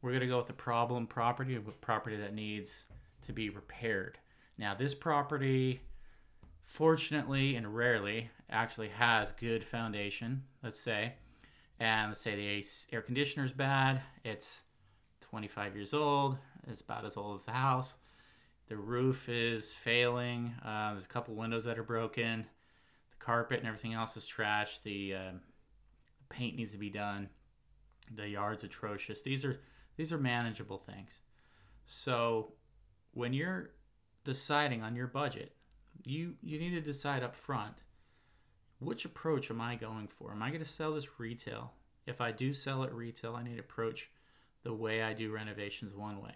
we're 0.00 0.12
gonna 0.12 0.26
go 0.26 0.38
with 0.38 0.46
the 0.46 0.52
problem 0.52 1.06
property, 1.06 1.58
with 1.58 1.80
property 1.80 2.16
that 2.16 2.34
needs 2.34 2.86
to 3.22 3.32
be 3.32 3.50
repaired. 3.50 4.18
Now, 4.56 4.74
this 4.74 4.94
property, 4.94 5.80
fortunately 6.68 7.56
and 7.56 7.74
rarely, 7.74 8.30
actually 8.50 8.90
has 8.90 9.32
good 9.32 9.64
foundation, 9.64 10.42
let's 10.62 10.78
say. 10.78 11.14
And 11.80 12.10
let's 12.10 12.20
say 12.20 12.36
the 12.36 12.94
air 12.94 13.00
conditioner 13.00 13.46
is 13.46 13.52
bad, 13.52 14.02
it's 14.22 14.62
25 15.22 15.74
years 15.74 15.94
old, 15.94 16.36
it's 16.68 16.82
about 16.82 17.06
as 17.06 17.16
old 17.16 17.40
as 17.40 17.46
the 17.46 17.52
house. 17.52 17.96
The 18.68 18.76
roof 18.76 19.30
is 19.30 19.72
failing, 19.72 20.52
uh, 20.62 20.90
there's 20.90 21.06
a 21.06 21.08
couple 21.08 21.34
windows 21.34 21.64
that 21.64 21.78
are 21.78 21.84
broken, 21.84 22.44
the 23.10 23.24
carpet 23.24 23.60
and 23.60 23.66
everything 23.66 23.94
else 23.94 24.16
is 24.18 24.26
trash, 24.26 24.80
the 24.80 25.14
uh, 25.14 25.30
paint 26.28 26.56
needs 26.56 26.72
to 26.72 26.78
be 26.78 26.90
done, 26.90 27.30
the 28.14 28.28
yard's 28.28 28.62
atrocious. 28.62 29.22
These 29.22 29.44
are 29.44 29.58
these 29.96 30.12
are 30.12 30.18
manageable 30.18 30.78
things. 30.78 31.20
So 31.86 32.52
when 33.12 33.32
you're 33.32 33.70
deciding 34.24 34.82
on 34.82 34.94
your 34.94 35.06
budget, 35.06 35.54
you 36.04 36.34
you 36.42 36.58
need 36.58 36.70
to 36.70 36.80
decide 36.80 37.22
up 37.22 37.34
front 37.34 37.74
which 38.80 39.04
approach 39.04 39.50
am 39.50 39.60
I 39.60 39.74
going 39.74 40.06
for? 40.06 40.30
Am 40.30 40.42
I 40.42 40.50
going 40.50 40.62
to 40.62 40.68
sell 40.68 40.94
this 40.94 41.18
retail? 41.18 41.72
If 42.06 42.20
I 42.20 42.30
do 42.30 42.52
sell 42.52 42.84
it 42.84 42.92
retail, 42.92 43.34
I 43.34 43.42
need 43.42 43.54
to 43.54 43.60
approach 43.60 44.10
the 44.62 44.72
way 44.72 45.02
I 45.02 45.12
do 45.12 45.32
renovations 45.32 45.94
one 45.94 46.22
way. 46.22 46.34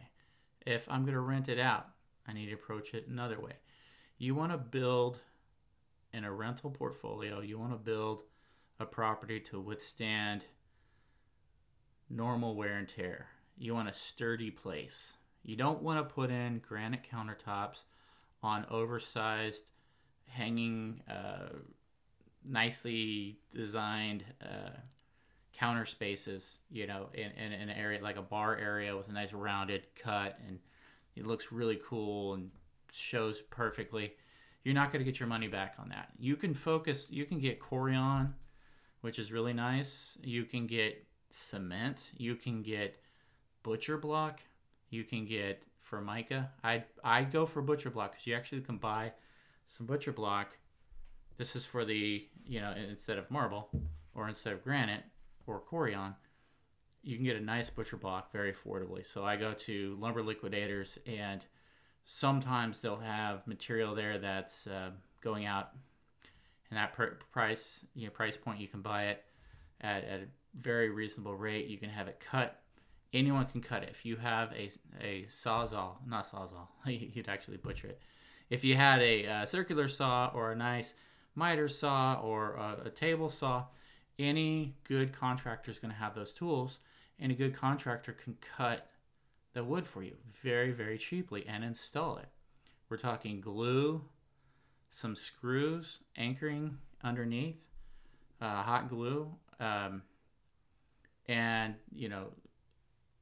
If 0.67 0.89
I'm 0.91 1.03
going 1.03 1.15
to 1.15 1.21
rent 1.21 1.49
it 1.49 1.59
out, 1.59 1.87
I 2.27 2.33
need 2.33 2.47
to 2.47 2.55
approach 2.55 2.95
it 2.95 3.09
another 3.09 3.41
way. 3.41 3.55
You 4.19 4.35
want 4.35 4.53
to 4.53 4.59
build 4.59 5.21
in 6.13 6.25
a 6.25 6.33
rental 6.33 6.71
portfolio, 6.71 7.41
you 7.41 7.59
want 7.59 7.73
to 7.73 7.79
build 7.79 8.23
a 8.79 8.87
property 8.87 9.41
to 9.41 9.61
withstand 9.61 10.45
normal 12.11 12.55
wear 12.55 12.77
and 12.77 12.89
tear. 12.89 13.29
You 13.57 13.75
want 13.75 13.89
a 13.89 13.93
sturdy 13.93 14.51
place. 14.51 15.17
You 15.45 15.57
don't 15.57 15.83
want 15.83 15.99
to 15.99 16.15
put 16.15 16.31
in 16.31 16.61
granite 16.67 17.07
countertops 17.11 17.85
on 18.43 18.67
oversized, 18.71 19.65
hanging, 20.27 21.01
uh, 21.09 21.49
nicely 22.45 23.39
designed 23.55 24.25
uh, 24.43 24.71
counter 25.53 25.85
spaces, 25.85 26.59
you 26.71 26.87
know, 26.87 27.09
in, 27.15 27.31
in, 27.33 27.53
in, 27.53 27.69
an 27.69 27.77
area 27.77 28.03
like 28.03 28.17
a 28.17 28.23
bar 28.23 28.57
area 28.57 28.97
with 28.97 29.09
a 29.09 29.13
nice 29.13 29.33
rounded 29.33 29.83
cut 29.95 30.39
and 30.47 30.59
it 31.15 31.27
looks 31.27 31.53
really 31.53 31.81
cool 31.87 32.35
and 32.35 32.51
shows 32.91 33.41
perfectly. 33.51 34.15
You're 34.65 34.75
not 34.75 34.93
going 34.93 35.05
to 35.05 35.11
get 35.11 35.21
your 35.21 35.29
money 35.29 35.49
back 35.49 35.75
on 35.79 35.89
that. 35.91 36.09
You 36.19 36.37
can 36.37 36.55
focus, 36.55 37.11
you 37.11 37.27
can 37.27 37.39
get 37.39 37.61
Corian, 37.61 38.33
which 39.03 39.19
is 39.19 39.33
really 39.33 39.53
nice. 39.53 40.17
You 40.23 40.45
can 40.45 40.67
get 40.67 41.05
cement. 41.31 42.11
You 42.17 42.37
can 42.37 42.63
get 42.63 43.01
butcher 43.63 43.99
block. 43.99 44.41
You 44.91 45.05
can 45.05 45.27
get 45.27 45.65
Formica. 45.83 46.51
I 46.63 46.85
I 47.05 47.25
go 47.25 47.47
for 47.47 47.63
butcher 47.63 47.91
block 47.91 48.13
because 48.13 48.27
you 48.27 48.35
actually 48.35 48.63
can 48.63 48.79
buy 48.79 49.13
some 49.67 49.87
butcher 49.87 50.13
block. 50.13 50.57
This 51.37 51.57
is 51.57 51.65
for 51.65 51.85
the 51.85 52.27
you 52.47 52.61
know 52.61 52.73
instead 52.73 53.19
of 53.19 53.31
marble 53.31 53.69
or 54.15 54.29
instead 54.29 54.53
of 54.53 54.63
granite 54.63 55.05
or 55.47 55.61
corian, 55.61 56.15
you 57.03 57.17
can 57.17 57.25
get 57.25 57.37
a 57.37 57.41
nice 57.41 57.71
butcher 57.71 57.97
block 57.97 58.33
very 58.33 58.53
affordably. 58.53 59.07
So 59.07 59.25
I 59.25 59.37
go 59.37 59.53
to 59.53 59.97
lumber 60.01 60.23
liquidators 60.23 60.99
and 61.07 61.45
sometimes 62.05 62.81
they'll 62.81 62.97
have 62.97 63.47
material 63.47 63.95
there 63.95 64.19
that's 64.19 64.67
uh, 64.67 64.91
going 65.21 65.47
out 65.47 65.71
and 66.71 66.79
that 66.79 66.93
pr- 66.95 67.17
price 67.33 67.85
you 67.95 68.07
know 68.07 68.11
price 68.11 68.37
point 68.37 68.61
you 68.61 68.69
can 68.69 68.81
buy 68.81 69.05
it 69.05 69.25
at, 69.83 70.05
at 70.05 70.21
a 70.21 70.27
very 70.61 70.91
reasonable 70.91 71.35
rate. 71.35 71.67
You 71.67 71.79
can 71.79 71.91
have 71.91 72.09
it 72.09 72.21
cut. 72.21 72.62
Anyone 73.13 73.47
can 73.47 73.61
cut 73.61 73.83
it. 73.83 73.91
If 73.91 74.07
you 74.07 74.17
have 74.17 74.53
a, 74.53 74.71
a 75.01 75.25
sawzall, 75.29 75.97
not 76.07 76.25
sawzall, 76.25 76.69
you'd 76.87 77.29
actually 77.29 77.59
butcher 77.59 77.89
it. 77.89 78.01
If 78.49 78.65
you 78.65 78.75
had 78.75 79.01
a, 79.03 79.25
a 79.25 79.47
circular 79.47 79.89
saw 79.89 80.31
or 80.35 80.53
a 80.53 80.57
nice 80.57 80.95
miter 81.35 81.69
saw 81.69 82.21
or 82.23 82.55
a, 82.55 82.87
a 82.87 82.91
table 82.91 83.29
saw, 83.29 83.65
any 84.19 84.77
good 84.85 85.13
contractor 85.13 85.71
is 85.71 85.79
going 85.79 85.93
to 85.93 85.99
have 85.99 86.15
those 86.15 86.33
tools, 86.33 86.81
and 87.19 87.33
a 87.33 87.35
good 87.35 87.55
contractor 87.55 88.13
can 88.13 88.37
cut 88.57 88.89
the 89.53 89.65
wood 89.65 89.87
for 89.87 90.03
you 90.03 90.17
very, 90.43 90.73
very 90.73 90.99
cheaply 90.99 91.45
and 91.47 91.65
install 91.65 92.17
it. 92.19 92.29
We're 92.89 92.97
talking 92.97 93.41
glue, 93.41 94.03
some 94.91 95.17
screws, 95.17 96.01
anchoring 96.17 96.79
underneath, 97.03 97.57
uh, 98.41 98.63
hot 98.63 98.89
glue, 98.89 99.35
um, 99.61 100.03
and 101.27 101.75
you 101.95 102.09
know, 102.09 102.27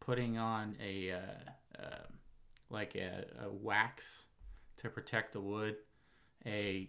putting 0.01 0.39
on 0.39 0.77
a 0.83 1.13
uh, 1.13 1.83
uh, 1.83 2.07
like 2.71 2.95
a, 2.97 3.25
a, 3.45 3.51
wax 3.51 4.27
to 4.79 4.89
protect 4.89 5.33
the 5.33 5.41
wood, 5.41 5.77
a 6.47 6.89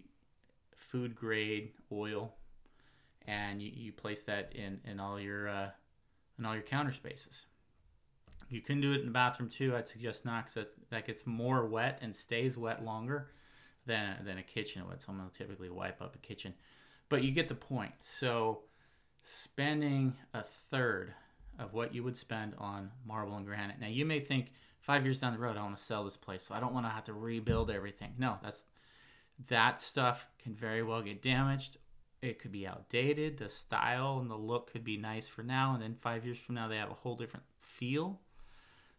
food 0.75 1.15
grade 1.15 1.72
oil, 1.91 2.34
and 3.27 3.62
you, 3.62 3.72
you 3.74 3.91
place 3.91 4.24
that 4.24 4.53
in 4.56 4.80
in 4.86 5.00
all 5.00 5.20
your 5.20 5.50
uh, 5.50 5.70
in 6.39 6.46
all 6.46 6.53
your 6.53 6.63
counter 6.63 6.91
spaces. 6.91 7.46
You 8.50 8.62
can 8.62 8.82
do 8.82 8.91
it 8.94 9.00
in 9.00 9.06
the 9.06 9.12
bathroom 9.12 9.50
too. 9.50 9.75
I'd 9.75 9.88
suggest 9.88 10.25
not 10.25 10.46
because 10.46 10.56
that, 10.56 10.89
that 10.89 11.08
gets 11.08 11.25
more 11.25 11.65
wet 11.68 12.00
and 12.01 12.13
stays 12.13 12.58
wet 12.58 12.84
longer 12.84 13.32
than 13.86 14.18
a, 14.20 14.24
than 14.24 14.38
a 14.39 14.44
kitchen 14.44 14.86
would. 14.88 15.01
Someone 15.01 15.25
will 15.25 15.32
typically 15.32 15.70
wipe 15.70 16.01
up 16.01 16.15
a 16.15 16.20
kitchen, 16.20 16.53
but 17.08 17.24
you 17.24 17.32
get 17.32 17.48
the 17.48 17.56
point. 17.56 17.94
So 18.01 18.63
spending 19.24 20.15
a 20.34 20.44
third 20.44 21.13
of 21.60 21.74
what 21.74 21.93
you 21.93 22.03
would 22.03 22.17
spend 22.17 22.55
on 22.58 22.91
marble 23.05 23.36
and 23.36 23.46
granite. 23.46 23.79
Now 23.79 23.88
you 23.88 24.05
may 24.05 24.20
think 24.20 24.51
five 24.79 25.03
years 25.03 25.20
down 25.20 25.34
the 25.34 25.39
road 25.39 25.58
I 25.58 25.63
want 25.63 25.77
to 25.77 25.84
sell 25.84 26.03
this 26.03 26.17
place, 26.17 26.43
so 26.43 26.55
I 26.55 26.60
don't 26.60 26.74
want 26.74 26.86
to 26.86 26.91
have 26.91 27.03
to 27.05 27.13
rebuild 27.13 27.70
everything. 27.70 28.13
No, 28.17 28.38
that's 28.41 28.65
that 29.48 29.79
stuff 29.79 30.27
can 30.41 30.53
very 30.53 30.84
well 30.84 31.01
get 31.01 31.22
damaged. 31.22 31.77
It 32.22 32.39
could 32.39 32.51
be 32.51 32.67
outdated. 32.67 33.38
The 33.38 33.50
style 33.50 34.20
and 34.20 34.29
the 34.29 34.36
look 34.36 34.72
could 34.72 34.84
be 34.84 34.98
nice 34.98 35.27
for 35.27 35.43
now, 35.43 35.74
and 35.74 35.81
then 35.81 35.96
five 36.01 36.25
years 36.25 36.38
from 36.38 36.55
now 36.55 36.67
they 36.67 36.77
have 36.77 36.91
a 36.91 36.96
whole 36.96 37.15
different 37.15 37.46
feel. 37.60 38.20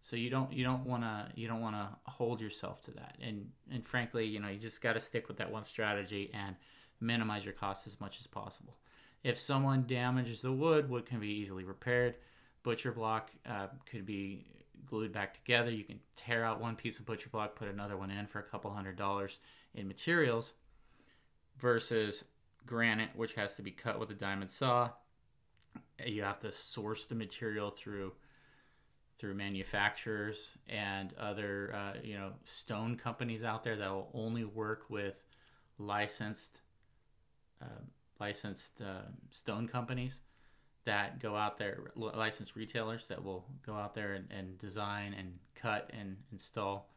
So 0.01 0.17
you 0.17 0.31
don't 0.31 0.53
you 0.53 0.65
don't 0.65 0.85
want 0.85 1.05
to 1.05 1.29
you 1.37 1.47
don't 1.47 1.61
want 1.61 1.77
to 1.77 1.89
hold 2.11 2.41
yourself 2.41 2.81
to 2.83 2.91
that. 2.93 3.17
And 3.23 3.51
and 3.71 3.87
frankly, 3.87 4.27
you 4.27 4.41
know, 4.41 4.49
you 4.49 4.59
just 4.59 4.81
got 4.81 4.95
to 4.95 5.01
stick 5.01 5.29
with 5.29 5.37
that 5.37 5.51
one 5.51 5.65
strategy 5.65 6.31
and 6.35 6.57
minimize 7.01 7.45
your 7.45 7.55
costs 7.55 7.87
as 7.87 8.01
much 8.01 8.19
as 8.19 8.27
possible. 8.27 8.77
If 9.23 9.39
someone 9.39 9.85
damages 9.87 10.41
the 10.41 10.53
wood, 10.53 10.91
wood 10.91 11.07
can 11.07 11.21
be 11.21 11.29
easily 11.29 11.63
repaired. 11.63 12.17
Butcher 12.63 12.93
block 12.93 13.31
uh, 13.47 13.69
could 13.91 14.07
be 14.07 14.47
glued 14.87 15.13
back 15.13 15.35
together. 15.35 15.71
You 15.71 15.85
can 15.85 15.99
tear 16.17 16.45
out 16.45 16.61
one 16.61 16.77
piece 16.77 16.99
of 16.99 17.07
butcher 17.07 17.31
block, 17.31 17.57
put 17.57 17.69
another 17.69 17.97
one 17.97 18.11
in 18.11 18.27
for 18.27 18.39
a 18.39 18.43
couple 18.43 18.71
hundred 18.71 18.97
dollars 18.97 19.41
in 19.75 19.89
materials, 19.89 20.53
versus 21.59 22.25
granite, 22.67 23.11
which 23.15 23.35
has 23.35 23.57
to 23.57 23.63
be 23.63 23.71
cut 23.71 23.99
with 23.99 24.11
a 24.11 24.15
diamond 24.15 24.51
saw. 24.51 24.91
You 26.05 26.23
have 26.23 26.41
to 26.41 26.53
source 26.53 27.05
the 27.05 27.15
material 27.15 27.71
through 27.71 28.13
through 29.19 29.35
manufacturers 29.35 30.59
and 30.69 31.15
other 31.15 31.73
uh, 31.75 31.99
you 32.03 32.15
know 32.15 32.33
stone 32.45 32.97
companies 32.97 33.45
out 33.45 33.63
there 33.63 33.77
that 33.77 33.91
will 33.91 34.11
only 34.15 34.45
work 34.45 34.85
with 34.89 35.15
licensed 35.79 36.61
uh, 37.63 37.83
licensed 38.19 38.83
uh, 38.83 39.03
stone 39.31 39.69
companies 39.69 40.21
that 40.85 41.21
go 41.21 41.37
out 41.37 41.59
there, 41.59 41.93
licensed 41.97 42.57
retailers 42.57 43.07
that 43.09 43.23
will 43.23 43.47
go 43.65 43.75
out 43.75 43.95
there 43.95 44.15
and, 44.15 44.31
and 44.31 44.59
design 44.59 45.15
and 45.17 45.33
cut 45.55 45.91
and 45.99 46.17
install 46.33 46.91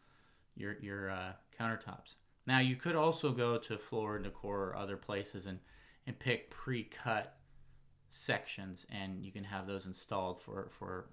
your 0.55 0.77
your 0.81 1.09
uh, 1.11 1.33
countertops. 1.59 2.15
Now 2.47 2.59
you 2.59 2.75
could 2.75 2.95
also 2.95 3.31
go 3.31 3.57
to 3.57 3.77
Floor 3.77 4.15
and 4.15 4.25
Decor 4.25 4.69
or 4.69 4.75
other 4.75 4.97
places 4.97 5.45
and 5.45 5.59
and 6.07 6.17
pick 6.17 6.51
pre-cut 6.51 7.35
sections, 8.09 8.85
and 8.89 9.23
you 9.23 9.31
can 9.31 9.43
have 9.43 9.67
those 9.67 9.85
installed 9.85 10.41
for 10.41 10.69
for 10.71 11.09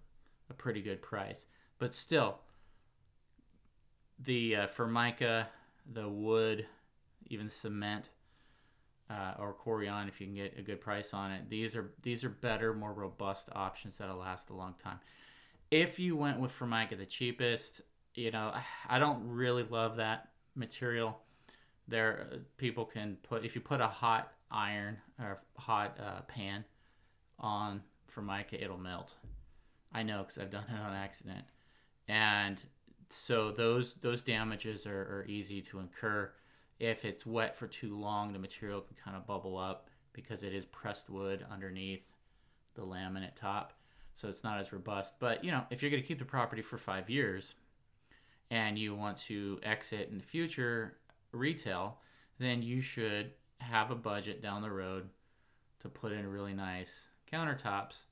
a 0.51 0.55
pretty 0.55 0.83
good 0.83 1.03
price. 1.03 1.47
But 1.79 1.95
still, 1.95 2.39
the 4.19 4.57
uh, 4.57 4.67
Formica, 4.69 5.49
the 5.93 6.09
wood, 6.09 6.67
even 7.27 7.49
cement 7.49 8.11
uh, 9.11 9.35
or 9.39 9.55
Corian 9.55 10.09
if 10.09 10.21
you 10.21 10.27
can 10.27 10.35
get 10.35 10.59
a 10.59 10.63
good 10.63 10.81
price 10.81 11.13
on 11.15 11.33
it. 11.33 11.49
These 11.49 11.77
are 11.77 11.93
these 12.03 12.25
are 12.25 12.29
better, 12.29 12.75
more 12.75 12.93
robust 12.93 13.49
options 13.53 13.99
that'll 13.99 14.17
last 14.17 14.51
a 14.51 14.55
long 14.55 14.75
time. 14.83 14.99
If 15.71 15.99
you 15.99 16.17
went 16.17 16.39
with 16.39 16.51
Formica, 16.51 16.97
the 16.97 17.07
cheapest, 17.07 17.81
you 18.15 18.31
know, 18.31 18.53
I 18.89 18.99
don't 18.99 19.27
really 19.27 19.65
love 19.65 19.97
that 19.97 20.29
material. 20.55 21.19
There, 21.89 22.29
people 22.57 22.85
can 22.85 23.17
put 23.23 23.45
if 23.45 23.55
you 23.55 23.61
put 23.61 23.81
a 23.81 23.89
hot 23.89 24.33
iron 24.51 24.99
or 25.19 25.43
hot 25.57 25.99
uh, 26.01 26.23
pan 26.23 26.65
on 27.39 27.83
Formica, 28.07 28.63
it'll 28.63 28.79
melt. 28.79 29.15
I 29.93 30.03
know 30.03 30.19
because 30.19 30.39
I've 30.39 30.51
done 30.51 30.65
it 30.69 30.81
on 30.81 30.95
accident, 30.95 31.45
and 32.09 32.61
so 33.11 33.51
those 33.51 33.95
those 34.01 34.23
damages 34.23 34.87
are, 34.87 35.03
are 35.03 35.27
easy 35.29 35.61
to 35.63 35.81
incur 35.81 36.33
if 36.83 37.05
it's 37.05 37.25
wet 37.25 37.57
for 37.57 37.69
too 37.69 37.97
long, 37.97 38.33
the 38.33 38.41
material 38.41 38.81
can 38.81 38.97
kind 39.03 39.17
of 39.17 39.25
bubble 39.25 39.57
up 39.57 39.89
because 40.13 40.43
it 40.43 40.53
is 40.53 40.65
pressed 40.65 41.09
wood 41.09 41.47
underneath 41.49 42.03
the 42.75 42.83
laminate 42.83 43.37
top. 43.37 43.73
So 44.15 44.29
it's 44.29 44.43
not 44.43 44.59
as 44.59 44.73
robust. 44.73 45.15
But, 45.21 45.45
you 45.45 45.53
know, 45.53 45.63
if 45.71 45.81
you're 45.81 45.93
going 45.93 46.03
to 46.03 46.07
keep 46.07 46.19
the 46.19 46.25
property 46.25 46.61
for 46.61 46.77
five 46.77 47.09
years 47.09 47.55
and 48.51 48.77
you 48.77 48.97
want 48.97 49.17
to 49.19 49.61
exit 49.63 50.09
in 50.11 50.19
the 50.19 50.25
future 50.25 50.97
retail, 51.31 51.99
then 52.41 52.63
you 52.63 52.81
should 52.81 53.31
have 53.59 53.93
a 53.93 53.97
budget 53.97 54.43
down 54.43 54.61
the 54.61 54.71
road 54.71 55.09
to 55.81 55.89
put 55.89 56.11
in 56.11 56.27
really 56.27 56.53
nice 56.53 57.07
countertops 57.33 58.07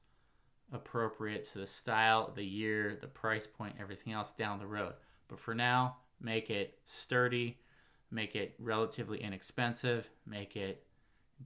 appropriate 0.73 1.43
to 1.43 1.59
the 1.59 1.67
style, 1.67 2.31
the 2.37 2.45
year, 2.45 2.97
the 3.01 3.09
price 3.09 3.49
point, 3.49 3.75
everything 3.81 4.13
else 4.13 4.31
down 4.31 4.61
the 4.61 4.67
road. 4.67 4.95
But 5.27 5.41
for 5.41 5.57
now, 5.57 5.97
make 6.21 6.51
it 6.51 6.79
sturdy, 6.85 7.59
make 8.11 8.35
it 8.35 8.55
relatively 8.59 9.23
inexpensive, 9.23 10.11
make 10.27 10.57
it 10.57 10.85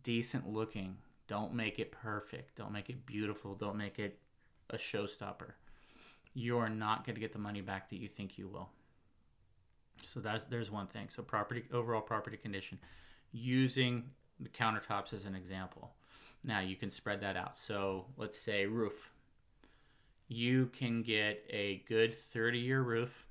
decent 0.02 0.48
looking. 0.48 0.96
Don't 1.26 1.54
make 1.54 1.78
it 1.78 1.92
perfect. 1.92 2.56
Don't 2.56 2.72
make 2.72 2.90
it 2.90 3.06
beautiful. 3.06 3.54
Don't 3.54 3.76
make 3.76 3.98
it 3.98 4.18
a 4.70 4.76
showstopper. 4.76 5.52
You're 6.34 6.68
not 6.68 7.04
going 7.04 7.14
to 7.14 7.20
get 7.20 7.32
the 7.32 7.38
money 7.38 7.60
back 7.60 7.88
that 7.90 7.96
you 7.96 8.08
think 8.08 8.38
you 8.38 8.48
will. 8.48 8.68
So 10.06 10.20
that's 10.20 10.44
there's 10.46 10.70
one 10.70 10.86
thing. 10.86 11.08
So 11.08 11.22
property 11.22 11.64
overall 11.72 12.00
property 12.00 12.36
condition 12.36 12.78
using 13.32 14.10
the 14.40 14.48
countertops 14.48 15.12
as 15.12 15.24
an 15.24 15.34
example. 15.34 15.92
Now 16.42 16.60
you 16.60 16.76
can 16.76 16.90
spread 16.90 17.20
that 17.20 17.36
out. 17.36 17.56
So 17.56 18.06
let's 18.16 18.38
say 18.38 18.66
roof. 18.66 19.10
You 20.26 20.66
can 20.66 21.02
get 21.02 21.44
a 21.50 21.84
good 21.88 22.14
30 22.14 22.58
year 22.58 22.82
roof 22.82 23.26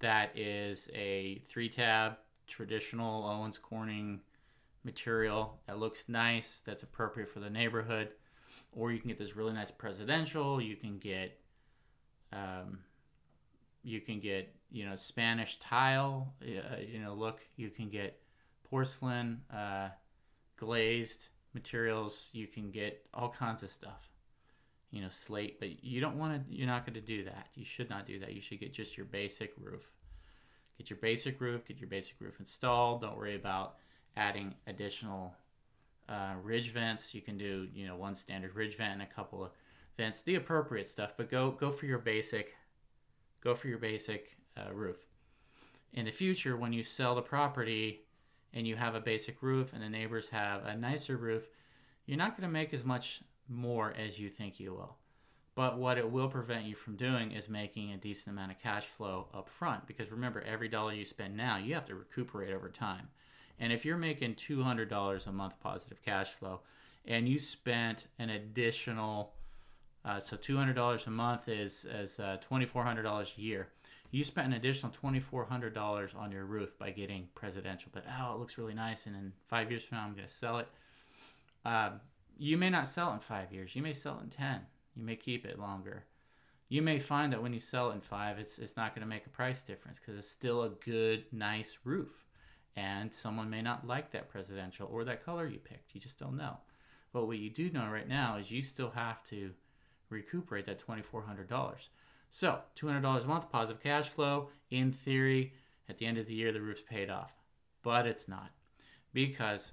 that 0.00 0.36
is 0.36 0.88
a 0.94 1.42
three 1.46 1.68
tab 1.68 2.16
traditional 2.46 3.24
Owens 3.24 3.58
Corning 3.58 4.20
material 4.84 5.58
that 5.66 5.78
looks 5.78 6.04
nice, 6.08 6.62
that's 6.64 6.82
appropriate 6.82 7.28
for 7.28 7.40
the 7.40 7.50
neighborhood. 7.50 8.10
Or 8.72 8.92
you 8.92 8.98
can 8.98 9.08
get 9.08 9.18
this 9.18 9.36
really 9.36 9.52
nice 9.52 9.70
presidential. 9.70 10.60
You 10.60 10.76
can 10.76 10.98
get, 10.98 11.38
um, 12.32 12.78
you 13.82 14.00
can 14.00 14.20
get 14.20 14.54
you 14.70 14.88
know 14.88 14.94
Spanish 14.94 15.58
tile, 15.58 16.32
uh, 16.42 16.76
you 16.80 17.00
know 17.00 17.14
look. 17.14 17.40
You 17.56 17.70
can 17.70 17.88
get 17.88 18.20
porcelain, 18.64 19.42
uh, 19.54 19.88
glazed 20.56 21.28
materials. 21.54 22.30
You 22.32 22.46
can 22.46 22.70
get 22.70 23.04
all 23.12 23.30
kinds 23.30 23.62
of 23.62 23.70
stuff. 23.70 24.08
You 24.90 25.02
know 25.02 25.08
slate, 25.10 25.60
but 25.60 25.84
you 25.84 26.00
don't 26.00 26.16
want 26.16 26.34
to. 26.34 26.54
You're 26.54 26.66
not 26.66 26.86
going 26.86 26.94
to 26.94 27.00
do 27.00 27.24
that. 27.24 27.48
You 27.54 27.64
should 27.64 27.90
not 27.90 28.06
do 28.06 28.18
that. 28.20 28.32
You 28.32 28.40
should 28.40 28.60
get 28.60 28.72
just 28.72 28.96
your 28.96 29.06
basic 29.06 29.52
roof. 29.58 29.90
Get 30.78 30.88
your 30.88 30.98
basic 30.98 31.40
roof. 31.40 31.66
Get 31.66 31.78
your 31.78 31.90
basic 31.90 32.20
roof 32.20 32.40
installed. 32.40 33.02
Don't 33.02 33.16
worry 33.16 33.34
about 33.34 33.74
adding 34.16 34.54
additional 34.66 35.34
uh, 36.08 36.34
ridge 36.42 36.72
vents. 36.72 37.14
You 37.14 37.20
can 37.20 37.36
do 37.36 37.68
you 37.74 37.86
know 37.86 37.96
one 37.96 38.14
standard 38.14 38.54
ridge 38.54 38.76
vent 38.76 38.94
and 38.94 39.02
a 39.02 39.06
couple 39.06 39.44
of 39.44 39.50
vents, 39.98 40.22
the 40.22 40.36
appropriate 40.36 40.88
stuff. 40.88 41.12
But 41.16 41.30
go 41.30 41.50
go 41.50 41.70
for 41.70 41.86
your 41.86 41.98
basic. 41.98 42.56
Go 43.42 43.54
for 43.54 43.68
your 43.68 43.78
basic 43.78 44.36
uh, 44.56 44.72
roof. 44.72 44.96
In 45.92 46.04
the 46.04 46.10
future, 46.10 46.56
when 46.56 46.72
you 46.72 46.82
sell 46.82 47.14
the 47.14 47.22
property 47.22 48.02
and 48.52 48.66
you 48.66 48.76
have 48.76 48.94
a 48.94 49.00
basic 49.00 49.42
roof 49.42 49.72
and 49.72 49.82
the 49.82 49.88
neighbors 49.88 50.28
have 50.28 50.64
a 50.64 50.76
nicer 50.76 51.16
roof, 51.16 51.48
you're 52.06 52.18
not 52.18 52.36
going 52.36 52.48
to 52.48 52.52
make 52.52 52.74
as 52.74 52.84
much 52.84 53.22
more 53.48 53.94
as 53.98 54.18
you 54.18 54.30
think 54.30 54.60
you 54.60 54.74
will. 54.74 54.96
But 55.54 55.78
what 55.78 55.98
it 55.98 56.08
will 56.08 56.28
prevent 56.28 56.66
you 56.66 56.76
from 56.76 56.96
doing 56.96 57.32
is 57.32 57.48
making 57.48 57.92
a 57.92 57.96
decent 57.96 58.36
amount 58.36 58.52
of 58.52 58.60
cash 58.60 58.86
flow 58.86 59.26
up 59.34 59.48
front. 59.48 59.86
Because 59.86 60.12
remember, 60.12 60.40
every 60.42 60.68
dollar 60.68 60.92
you 60.92 61.04
spend 61.04 61.36
now, 61.36 61.56
you 61.56 61.74
have 61.74 61.86
to 61.86 61.96
recuperate 61.96 62.54
over 62.54 62.68
time. 62.68 63.08
And 63.58 63.72
if 63.72 63.84
you're 63.84 63.96
making 63.96 64.36
$200 64.36 65.26
a 65.26 65.32
month 65.32 65.54
positive 65.60 66.00
cash 66.04 66.30
flow 66.30 66.60
and 67.06 67.28
you 67.28 67.40
spent 67.40 68.06
an 68.20 68.30
additional, 68.30 69.32
uh, 70.04 70.20
so 70.20 70.36
$200 70.36 71.06
a 71.06 71.10
month 71.10 71.48
is, 71.48 71.84
is 71.86 72.20
uh, 72.20 72.36
$2,400 72.48 73.36
a 73.36 73.40
year 73.40 73.68
you 74.10 74.24
spent 74.24 74.46
an 74.46 74.54
additional 74.54 74.90
$2,400 74.92 76.16
on 76.16 76.32
your 76.32 76.44
roof 76.44 76.78
by 76.78 76.90
getting 76.90 77.28
presidential, 77.34 77.90
but 77.92 78.04
oh, 78.18 78.34
it 78.34 78.38
looks 78.38 78.56
really 78.56 78.74
nice, 78.74 79.06
and 79.06 79.14
in 79.14 79.32
five 79.48 79.70
years 79.70 79.84
from 79.84 79.98
now, 79.98 80.04
I'm 80.04 80.14
going 80.14 80.26
to 80.26 80.32
sell 80.32 80.58
it. 80.58 80.68
Uh, 81.64 81.90
you 82.38 82.56
may 82.56 82.70
not 82.70 82.88
sell 82.88 83.10
it 83.10 83.14
in 83.14 83.20
five 83.20 83.52
years. 83.52 83.74
You 83.74 83.82
may 83.82 83.92
sell 83.92 84.18
it 84.18 84.24
in 84.24 84.30
10. 84.30 84.60
You 84.94 85.04
may 85.04 85.16
keep 85.16 85.44
it 85.44 85.58
longer. 85.58 86.04
You 86.68 86.82
may 86.82 86.98
find 86.98 87.32
that 87.32 87.42
when 87.42 87.52
you 87.52 87.58
sell 87.58 87.90
it 87.90 87.94
in 87.94 88.00
five, 88.00 88.38
it's, 88.38 88.58
it's 88.58 88.76
not 88.76 88.94
going 88.94 89.02
to 89.02 89.08
make 89.08 89.26
a 89.26 89.30
price 89.30 89.62
difference 89.62 89.98
because 89.98 90.16
it's 90.16 90.30
still 90.30 90.62
a 90.62 90.70
good, 90.70 91.24
nice 91.32 91.78
roof. 91.84 92.26
And 92.76 93.12
someone 93.12 93.50
may 93.50 93.62
not 93.62 93.86
like 93.86 94.12
that 94.12 94.28
presidential 94.28 94.88
or 94.92 95.04
that 95.04 95.24
color 95.24 95.46
you 95.46 95.58
picked. 95.58 95.94
You 95.94 96.00
just 96.00 96.18
don't 96.18 96.36
know. 96.36 96.58
But 97.12 97.26
what 97.26 97.38
you 97.38 97.50
do 97.50 97.70
know 97.70 97.88
right 97.90 98.08
now 98.08 98.36
is 98.36 98.50
you 98.50 98.62
still 98.62 98.90
have 98.90 99.22
to 99.24 99.50
recuperate 100.10 100.66
that 100.66 100.82
$2,400. 100.86 101.88
So, 102.30 102.58
$200 102.76 103.24
a 103.24 103.26
month, 103.26 103.50
positive 103.50 103.82
cash 103.82 104.08
flow. 104.08 104.50
In 104.70 104.92
theory, 104.92 105.54
at 105.88 105.96
the 105.96 106.06
end 106.06 106.18
of 106.18 106.26
the 106.26 106.34
year, 106.34 106.52
the 106.52 106.60
roof's 106.60 106.82
paid 106.82 107.08
off. 107.08 107.32
But 107.82 108.06
it's 108.06 108.28
not 108.28 108.50
because 109.14 109.72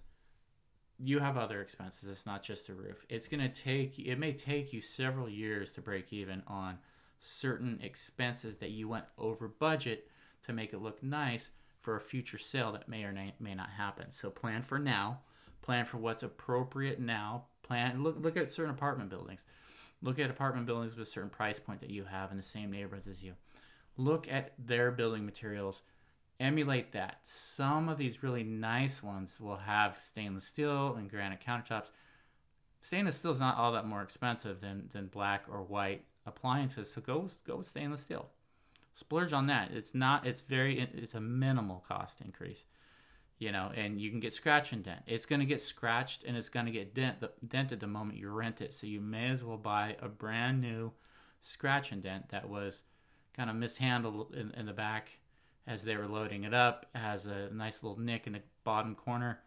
you 0.99 1.19
have 1.19 1.37
other 1.37 1.61
expenses. 1.61 2.09
It's 2.09 2.25
not 2.25 2.43
just 2.43 2.67
the 2.67 2.73
roof. 2.73 3.05
It's 3.09 3.27
going 3.27 3.41
to 3.41 3.49
take, 3.49 3.99
it 3.99 4.17
may 4.17 4.33
take 4.33 4.71
you 4.71 4.81
several 4.81 5.29
years 5.29 5.71
to 5.73 5.81
break 5.81 6.13
even 6.13 6.41
on 6.47 6.77
certain 7.19 7.79
expenses 7.81 8.57
that 8.57 8.71
you 8.71 8.87
went 8.87 9.05
over 9.17 9.47
budget 9.47 10.09
to 10.43 10.53
make 10.53 10.73
it 10.73 10.81
look 10.81 11.01
nice 11.03 11.49
for 11.81 11.95
a 11.95 12.01
future 12.01 12.37
sale 12.37 12.71
that 12.71 12.89
may 12.89 13.03
or 13.03 13.13
may 13.39 13.53
not 13.55 13.69
happen. 13.69 14.11
So 14.11 14.29
plan 14.29 14.63
for 14.63 14.79
now, 14.79 15.19
plan 15.61 15.85
for 15.85 15.97
what's 15.97 16.23
appropriate 16.23 16.99
now. 16.99 17.45
Plan 17.63 18.03
look 18.03 18.17
look 18.19 18.37
at 18.37 18.53
certain 18.53 18.73
apartment 18.73 19.09
buildings. 19.09 19.45
Look 20.01 20.19
at 20.19 20.29
apartment 20.29 20.65
buildings 20.65 20.95
with 20.95 21.07
a 21.07 21.11
certain 21.11 21.29
price 21.29 21.59
point 21.59 21.81
that 21.81 21.89
you 21.89 22.03
have 22.05 22.31
in 22.31 22.37
the 22.37 22.43
same 22.43 22.71
neighborhoods 22.71 23.07
as 23.07 23.23
you. 23.23 23.33
Look 23.97 24.31
at 24.31 24.53
their 24.57 24.91
building 24.91 25.25
materials. 25.25 25.81
Emulate 26.39 26.91
that. 26.91 27.19
Some 27.23 27.87
of 27.87 27.97
these 27.97 28.23
really 28.23 28.43
nice 28.43 29.01
ones 29.01 29.39
will 29.39 29.57
have 29.57 29.99
stainless 29.99 30.45
steel 30.45 30.95
and 30.95 31.09
granite 31.09 31.39
countertops. 31.45 31.91
Stainless 32.81 33.17
steel 33.17 33.31
is 33.31 33.39
not 33.39 33.57
all 33.57 33.71
that 33.71 33.87
more 33.87 34.01
expensive 34.01 34.61
than, 34.61 34.89
than 34.91 35.07
black 35.07 35.45
or 35.49 35.63
white 35.63 36.03
appliances, 36.25 36.91
so 36.91 37.01
go 37.01 37.27
go 37.45 37.57
with 37.57 37.67
stainless 37.67 38.01
steel. 38.01 38.29
Splurge 38.93 39.33
on 39.33 39.47
that. 39.47 39.71
It's 39.71 39.95
not. 39.95 40.25
It's 40.25 40.41
very. 40.41 40.79
It's 40.79 41.15
a 41.15 41.21
minimal 41.21 41.83
cost 41.87 42.21
increase 42.21 42.65
you 43.37 43.51
know, 43.51 43.71
and 43.75 43.99
you 43.99 44.09
can 44.09 44.19
get 44.19 44.33
scratch 44.33 44.71
and 44.71 44.83
dent. 44.83 45.01
It's 45.07 45.25
going 45.25 45.41
to 45.41 45.45
get 45.45 45.59
scratched 45.59 46.23
and 46.23 46.37
it's 46.37 46.49
going 46.49 46.65
to 46.65 46.71
get 46.71 46.93
dent, 46.93 47.19
the 47.19 47.31
dented 47.45 47.79
the 47.79 47.87
moment 47.87 48.17
you 48.17 48.29
rent 48.29 48.61
it. 48.61 48.73
So 48.73 48.87
you 48.87 49.01
may 49.01 49.29
as 49.29 49.43
well 49.43 49.57
buy 49.57 49.97
a 50.01 50.07
brand 50.07 50.61
new 50.61 50.91
scratch 51.41 51.91
and 51.91 52.01
dent 52.01 52.29
that 52.29 52.49
was 52.49 52.83
kind 53.35 53.49
of 53.49 53.55
mishandled 53.55 54.33
in, 54.35 54.51
in 54.51 54.65
the 54.65 54.73
back 54.73 55.19
as 55.67 55.83
they 55.83 55.95
were 55.95 56.07
loading 56.07 56.43
it 56.43 56.53
up. 56.53 56.85
It 56.93 56.99
has 56.99 57.25
a 57.25 57.49
nice 57.51 57.83
little 57.83 57.99
nick 57.99 58.27
in 58.27 58.33
the 58.33 58.41
bottom 58.63 58.95
corner, 58.95 59.39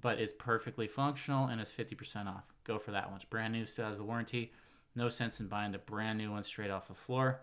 but 0.00 0.20
is 0.20 0.32
perfectly 0.32 0.86
functional 0.86 1.48
and 1.48 1.60
is 1.60 1.72
50% 1.72 2.26
off. 2.26 2.44
Go 2.64 2.78
for 2.78 2.92
that 2.92 3.06
one. 3.06 3.16
It's 3.16 3.24
brand 3.24 3.52
new, 3.52 3.66
still 3.66 3.86
has 3.86 3.98
the 3.98 4.04
warranty. 4.04 4.52
No 4.94 5.08
sense 5.08 5.40
in 5.40 5.48
buying 5.48 5.72
the 5.72 5.78
brand 5.78 6.18
new 6.18 6.30
one 6.30 6.42
straight 6.42 6.70
off 6.70 6.88
the 6.88 6.94
floor 6.94 7.40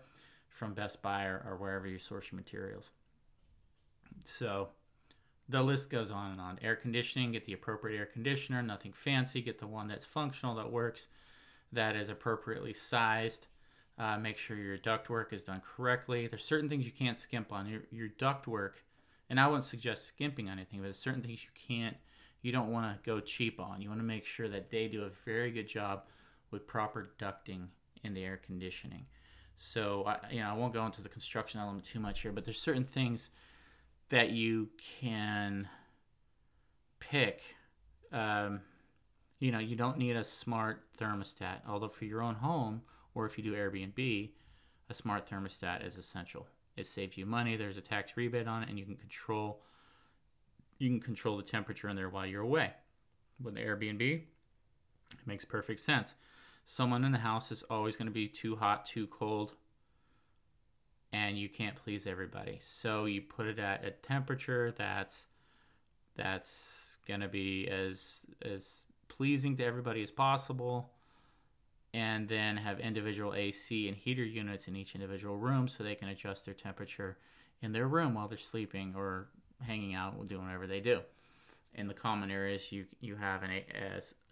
from 0.48 0.74
Best 0.74 1.02
Buy 1.02 1.24
or, 1.24 1.44
or 1.48 1.56
wherever 1.56 1.86
you 1.86 1.98
source 1.98 2.30
your 2.30 2.36
materials. 2.36 2.90
So, 4.24 4.68
the 5.48 5.62
list 5.62 5.90
goes 5.90 6.12
on 6.12 6.32
and 6.32 6.40
on. 6.40 6.58
Air 6.62 6.76
conditioning, 6.76 7.32
get 7.32 7.44
the 7.44 7.54
appropriate 7.54 7.98
air 7.98 8.06
conditioner, 8.06 8.62
nothing 8.62 8.92
fancy, 8.92 9.42
get 9.42 9.58
the 9.58 9.66
one 9.66 9.88
that's 9.88 10.06
functional, 10.06 10.54
that 10.54 10.70
works, 10.70 11.08
that 11.72 11.96
is 11.96 12.08
appropriately 12.08 12.72
sized. 12.72 13.48
Uh, 14.00 14.16
make 14.16 14.38
sure 14.38 14.56
your 14.56 14.78
duct 14.78 15.10
work 15.10 15.30
is 15.30 15.42
done 15.42 15.60
correctly. 15.76 16.26
There's 16.26 16.42
certain 16.42 16.70
things 16.70 16.86
you 16.86 16.90
can't 16.90 17.18
skimp 17.18 17.52
on. 17.52 17.68
Your, 17.68 17.82
your 17.90 18.08
duct 18.08 18.46
work, 18.46 18.82
and 19.28 19.38
I 19.38 19.46
wouldn't 19.46 19.64
suggest 19.64 20.06
skimping 20.06 20.48
on 20.48 20.56
anything, 20.56 20.78
but 20.78 20.84
there's 20.84 20.98
certain 20.98 21.20
things 21.20 21.44
you 21.44 21.50
can't, 21.68 21.98
you 22.40 22.50
don't 22.50 22.72
want 22.72 22.86
to 22.86 22.98
go 23.04 23.20
cheap 23.20 23.60
on. 23.60 23.82
You 23.82 23.90
want 23.90 24.00
to 24.00 24.06
make 24.06 24.24
sure 24.24 24.48
that 24.48 24.70
they 24.70 24.88
do 24.88 25.02
a 25.02 25.10
very 25.26 25.50
good 25.50 25.68
job 25.68 26.04
with 26.50 26.66
proper 26.66 27.10
ducting 27.18 27.66
in 28.02 28.14
the 28.14 28.24
air 28.24 28.40
conditioning. 28.42 29.04
So, 29.58 30.04
I, 30.06 30.16
you 30.30 30.40
know, 30.40 30.48
I 30.48 30.54
won't 30.54 30.72
go 30.72 30.86
into 30.86 31.02
the 31.02 31.10
construction 31.10 31.60
element 31.60 31.84
too 31.84 32.00
much 32.00 32.22
here, 32.22 32.32
but 32.32 32.46
there's 32.46 32.58
certain 32.58 32.84
things 32.84 33.28
that 34.08 34.30
you 34.30 34.70
can 34.98 35.68
pick. 37.00 37.42
Um, 38.12 38.62
you 39.40 39.52
know, 39.52 39.58
you 39.58 39.76
don't 39.76 39.98
need 39.98 40.16
a 40.16 40.24
smart 40.24 40.84
thermostat, 40.98 41.58
although 41.68 41.88
for 41.88 42.06
your 42.06 42.22
own 42.22 42.36
home 42.36 42.80
or 43.14 43.26
if 43.26 43.36
you 43.36 43.44
do 43.44 43.54
Airbnb, 43.54 44.30
a 44.88 44.94
smart 44.94 45.28
thermostat 45.28 45.86
is 45.86 45.96
essential. 45.96 46.46
It 46.76 46.86
saves 46.86 47.16
you 47.16 47.26
money. 47.26 47.56
There's 47.56 47.76
a 47.76 47.82
tax 47.82 48.16
rebate 48.16 48.46
on 48.46 48.62
it, 48.62 48.68
and 48.68 48.78
you 48.78 48.84
can 48.84 48.96
control 48.96 49.62
you 50.78 50.88
can 50.88 51.00
control 51.00 51.36
the 51.36 51.42
temperature 51.42 51.90
in 51.90 51.96
there 51.96 52.08
while 52.08 52.24
you're 52.24 52.42
away. 52.42 52.72
With 53.42 53.54
the 53.54 53.60
Airbnb, 53.60 54.00
it 54.00 55.26
makes 55.26 55.44
perfect 55.44 55.80
sense. 55.80 56.14
Someone 56.64 57.04
in 57.04 57.12
the 57.12 57.18
house 57.18 57.52
is 57.52 57.62
always 57.64 57.96
going 57.96 58.06
to 58.06 58.12
be 58.12 58.28
too 58.28 58.56
hot, 58.56 58.86
too 58.86 59.06
cold, 59.08 59.52
and 61.12 61.36
you 61.36 61.50
can't 61.50 61.76
please 61.76 62.06
everybody. 62.06 62.58
So 62.62 63.04
you 63.04 63.20
put 63.20 63.46
it 63.46 63.58
at 63.58 63.84
a 63.84 63.90
temperature 63.90 64.72
that's 64.72 65.26
that's 66.16 66.96
going 67.06 67.20
to 67.20 67.28
be 67.28 67.68
as 67.68 68.24
as 68.42 68.82
pleasing 69.08 69.56
to 69.56 69.64
everybody 69.64 70.02
as 70.02 70.10
possible 70.10 70.90
and 71.92 72.28
then 72.28 72.56
have 72.56 72.78
individual 72.78 73.34
AC 73.34 73.88
and 73.88 73.96
heater 73.96 74.24
units 74.24 74.68
in 74.68 74.76
each 74.76 74.94
individual 74.94 75.36
room 75.36 75.66
so 75.66 75.82
they 75.82 75.94
can 75.94 76.08
adjust 76.08 76.44
their 76.44 76.54
temperature 76.54 77.18
in 77.62 77.72
their 77.72 77.88
room 77.88 78.14
while 78.14 78.28
they're 78.28 78.38
sleeping 78.38 78.94
or 78.96 79.28
hanging 79.60 79.94
out 79.94 80.14
or 80.18 80.24
doing 80.24 80.44
whatever 80.44 80.66
they 80.66 80.80
do. 80.80 81.00
In 81.74 81.86
the 81.86 81.94
common 81.94 82.30
areas, 82.30 82.72
you 82.72 82.86
you 83.00 83.16
have 83.16 83.42
an 83.42 83.62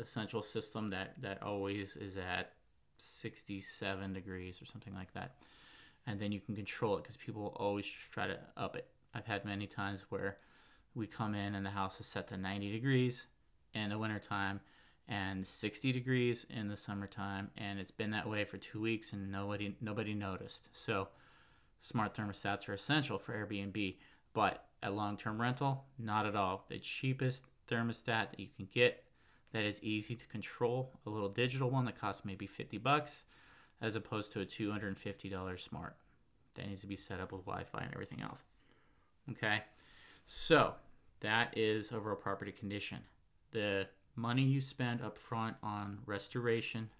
essential 0.00 0.42
system 0.42 0.90
that 0.90 1.14
that 1.22 1.42
always 1.42 1.96
is 1.96 2.16
at 2.16 2.52
67 2.96 4.12
degrees 4.12 4.60
or 4.60 4.66
something 4.66 4.94
like 4.94 5.12
that, 5.14 5.36
and 6.06 6.18
then 6.18 6.32
you 6.32 6.40
can 6.40 6.56
control 6.56 6.96
it 6.96 7.02
because 7.02 7.16
people 7.16 7.54
always 7.56 7.86
try 7.86 8.26
to 8.26 8.38
up 8.56 8.74
it. 8.74 8.86
I've 9.14 9.26
had 9.26 9.44
many 9.44 9.66
times 9.66 10.04
where 10.08 10.38
we 10.94 11.06
come 11.06 11.34
in 11.34 11.54
and 11.54 11.64
the 11.64 11.70
house 11.70 12.00
is 12.00 12.06
set 12.06 12.26
to 12.28 12.36
90 12.36 12.72
degrees 12.72 13.26
in 13.74 13.90
the 13.90 13.98
wintertime 13.98 14.60
and 15.08 15.46
60 15.46 15.92
degrees 15.92 16.46
in 16.50 16.68
the 16.68 16.76
summertime 16.76 17.50
and 17.56 17.78
it's 17.78 17.90
been 17.90 18.10
that 18.10 18.28
way 18.28 18.44
for 18.44 18.58
two 18.58 18.80
weeks 18.80 19.12
and 19.12 19.30
nobody 19.30 19.74
nobody 19.80 20.14
noticed. 20.14 20.68
So 20.72 21.08
smart 21.80 22.14
thermostats 22.14 22.68
are 22.68 22.74
essential 22.74 23.18
for 23.18 23.32
airbnb 23.32 23.96
but 24.34 24.66
at 24.82 24.94
long-term 24.94 25.40
rental 25.40 25.84
not 25.98 26.26
at 26.26 26.36
all. 26.36 26.64
The 26.68 26.78
cheapest 26.78 27.44
thermostat 27.70 28.30
that 28.30 28.40
you 28.40 28.48
can 28.56 28.68
get 28.72 29.04
that 29.52 29.64
is 29.64 29.82
easy 29.82 30.14
to 30.14 30.26
control 30.26 30.92
a 31.06 31.10
little 31.10 31.28
digital 31.28 31.70
one 31.70 31.86
that 31.86 31.98
costs 31.98 32.24
maybe 32.24 32.46
50 32.46 32.78
bucks 32.78 33.24
as 33.80 33.94
opposed 33.94 34.32
to 34.32 34.40
a 34.40 34.46
$250 34.46 35.60
smart 35.60 35.96
that 36.54 36.66
needs 36.66 36.80
to 36.82 36.86
be 36.86 36.96
set 36.96 37.20
up 37.20 37.32
with 37.32 37.44
wi-fi 37.46 37.80
and 37.80 37.92
everything 37.94 38.20
else. 38.20 38.44
Okay? 39.30 39.62
So 40.26 40.74
that 41.20 41.56
is 41.56 41.92
overall 41.92 42.16
property 42.16 42.52
condition. 42.52 42.98
The 43.52 43.86
money 44.18 44.42
you 44.42 44.60
spend 44.60 45.00
up 45.00 45.16
front 45.16 45.56
on 45.62 45.98
restoration, 46.04 46.90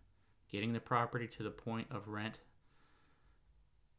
getting 0.51 0.73
the 0.73 0.81
property 0.81 1.27
to 1.27 1.43
the 1.43 1.51
point 1.51 1.89
of 1.91 2.09
rent, 2.09 2.39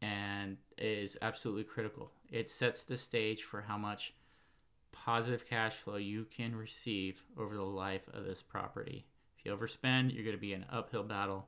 and 0.01 0.57
is 0.77 1.17
absolutely 1.21 1.65
critical. 1.65 2.11
It 2.31 2.49
sets 2.49 2.83
the 2.83 2.95
stage 2.95 3.43
for 3.43 3.61
how 3.61 3.77
much 3.77 4.13
positive 4.91 5.47
cash 5.47 5.75
flow 5.75 5.97
you 5.97 6.25
can 6.25 6.55
receive 6.55 7.21
over 7.37 7.55
the 7.55 7.61
life 7.61 8.07
of 8.13 8.23
this 8.23 8.41
property. 8.41 9.05
If 9.37 9.45
you 9.45 9.55
overspend, 9.55 10.13
you're 10.13 10.23
going 10.23 10.35
to 10.35 10.41
be 10.41 10.53
in 10.53 10.61
an 10.61 10.69
uphill 10.71 11.03
battle 11.03 11.47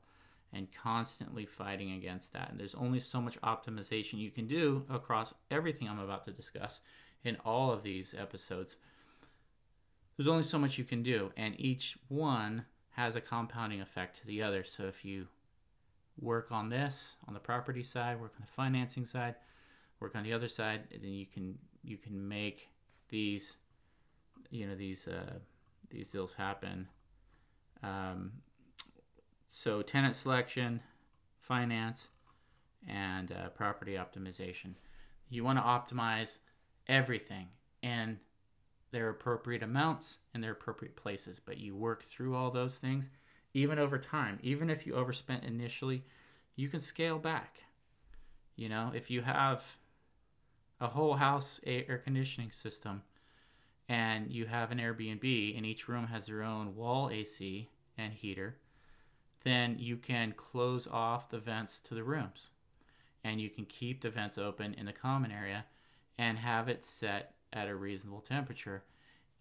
and 0.53 0.67
constantly 0.73 1.45
fighting 1.45 1.93
against 1.93 2.33
that. 2.33 2.49
And 2.51 2.59
there's 2.59 2.75
only 2.75 2.99
so 2.99 3.21
much 3.21 3.39
optimization 3.41 4.19
you 4.19 4.31
can 4.31 4.47
do 4.47 4.85
across 4.89 5.33
everything 5.49 5.87
I'm 5.87 5.99
about 5.99 6.25
to 6.25 6.31
discuss 6.31 6.81
in 7.23 7.37
all 7.45 7.71
of 7.71 7.83
these 7.83 8.13
episodes 8.17 8.75
there's 10.17 10.27
only 10.27 10.43
so 10.43 10.59
much 10.59 10.77
you 10.77 10.83
can 10.83 11.03
do, 11.03 11.31
and 11.37 11.55
each 11.59 11.97
one 12.07 12.65
has 12.91 13.15
a 13.15 13.21
compounding 13.21 13.81
effect 13.81 14.19
to 14.19 14.27
the 14.27 14.43
other. 14.43 14.63
So 14.63 14.83
if 14.83 15.05
you 15.05 15.27
work 16.19 16.51
on 16.51 16.69
this 16.69 17.15
on 17.27 17.33
the 17.33 17.39
property 17.39 17.83
side, 17.83 18.19
work 18.19 18.33
on 18.35 18.45
the 18.45 18.51
financing 18.51 19.05
side, 19.05 19.35
work 19.99 20.15
on 20.15 20.23
the 20.23 20.33
other 20.33 20.47
side, 20.47 20.81
then 20.91 21.11
you 21.11 21.25
can 21.25 21.57
you 21.83 21.97
can 21.97 22.27
make 22.27 22.69
these 23.09 23.55
you 24.49 24.67
know 24.67 24.75
these 24.75 25.07
uh, 25.07 25.39
these 25.89 26.09
deals 26.09 26.33
happen. 26.33 26.87
Um, 27.83 28.31
so 29.47 29.81
tenant 29.81 30.15
selection, 30.15 30.81
finance, 31.39 32.09
and 32.87 33.31
uh, 33.31 33.49
property 33.49 33.93
optimization. 33.93 34.75
You 35.29 35.43
want 35.43 35.57
to 35.57 35.63
optimize 35.63 36.39
everything, 36.87 37.47
and 37.81 38.17
their 38.91 39.09
appropriate 39.09 39.63
amounts 39.63 40.19
in 40.33 40.41
their 40.41 40.51
appropriate 40.51 40.95
places. 40.95 41.39
But 41.39 41.57
you 41.57 41.75
work 41.75 42.03
through 42.03 42.35
all 42.35 42.51
those 42.51 42.77
things, 42.77 43.09
even 43.53 43.79
over 43.79 43.97
time. 43.97 44.39
Even 44.43 44.69
if 44.69 44.85
you 44.85 44.95
overspent 44.95 45.43
initially, 45.43 46.03
you 46.55 46.67
can 46.67 46.79
scale 46.79 47.17
back. 47.17 47.59
You 48.55 48.69
know, 48.69 48.91
if 48.93 49.09
you 49.09 49.21
have 49.21 49.63
a 50.79 50.87
whole 50.87 51.15
house 51.15 51.59
air 51.65 52.01
conditioning 52.03 52.51
system 52.51 53.03
and 53.87 54.31
you 54.31 54.45
have 54.45 54.71
an 54.71 54.79
Airbnb 54.79 55.57
and 55.57 55.65
each 55.65 55.87
room 55.87 56.07
has 56.07 56.25
their 56.25 56.43
own 56.43 56.75
wall 56.75 57.09
AC 57.09 57.69
and 57.97 58.13
heater, 58.13 58.57
then 59.43 59.77
you 59.79 59.97
can 59.97 60.33
close 60.33 60.87
off 60.87 61.29
the 61.29 61.39
vents 61.39 61.79
to 61.81 61.93
the 61.93 62.03
rooms 62.03 62.49
and 63.23 63.39
you 63.39 63.49
can 63.49 63.65
keep 63.65 64.01
the 64.01 64.09
vents 64.09 64.37
open 64.37 64.73
in 64.73 64.85
the 64.85 64.93
common 64.93 65.31
area 65.31 65.65
and 66.17 66.37
have 66.37 66.67
it 66.67 66.85
set 66.85 67.33
at 67.53 67.67
a 67.67 67.75
reasonable 67.75 68.21
temperature. 68.21 68.83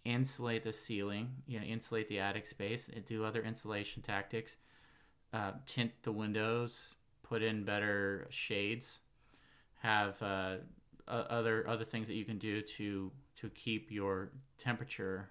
Insulate 0.03 0.63
the 0.63 0.73
ceiling, 0.73 1.29
you 1.47 1.59
know, 1.59 1.65
insulate 1.65 2.07
the 2.09 2.19
attic 2.19 2.45
space, 2.45 2.89
and 2.93 3.05
do 3.05 3.23
other 3.23 3.41
insulation 3.41 4.01
tactics. 4.01 4.57
Uh, 5.33 5.51
tint 5.65 5.91
the 6.03 6.11
windows, 6.11 6.95
put 7.23 7.41
in 7.41 7.63
better 7.63 8.27
shades, 8.29 9.01
have 9.81 10.21
uh, 10.21 10.55
other 11.07 11.67
other 11.67 11.85
things 11.85 12.07
that 12.07 12.15
you 12.15 12.25
can 12.25 12.37
do 12.37 12.61
to 12.61 13.11
to 13.35 13.49
keep 13.49 13.91
your 13.91 14.31
temperature 14.57 15.29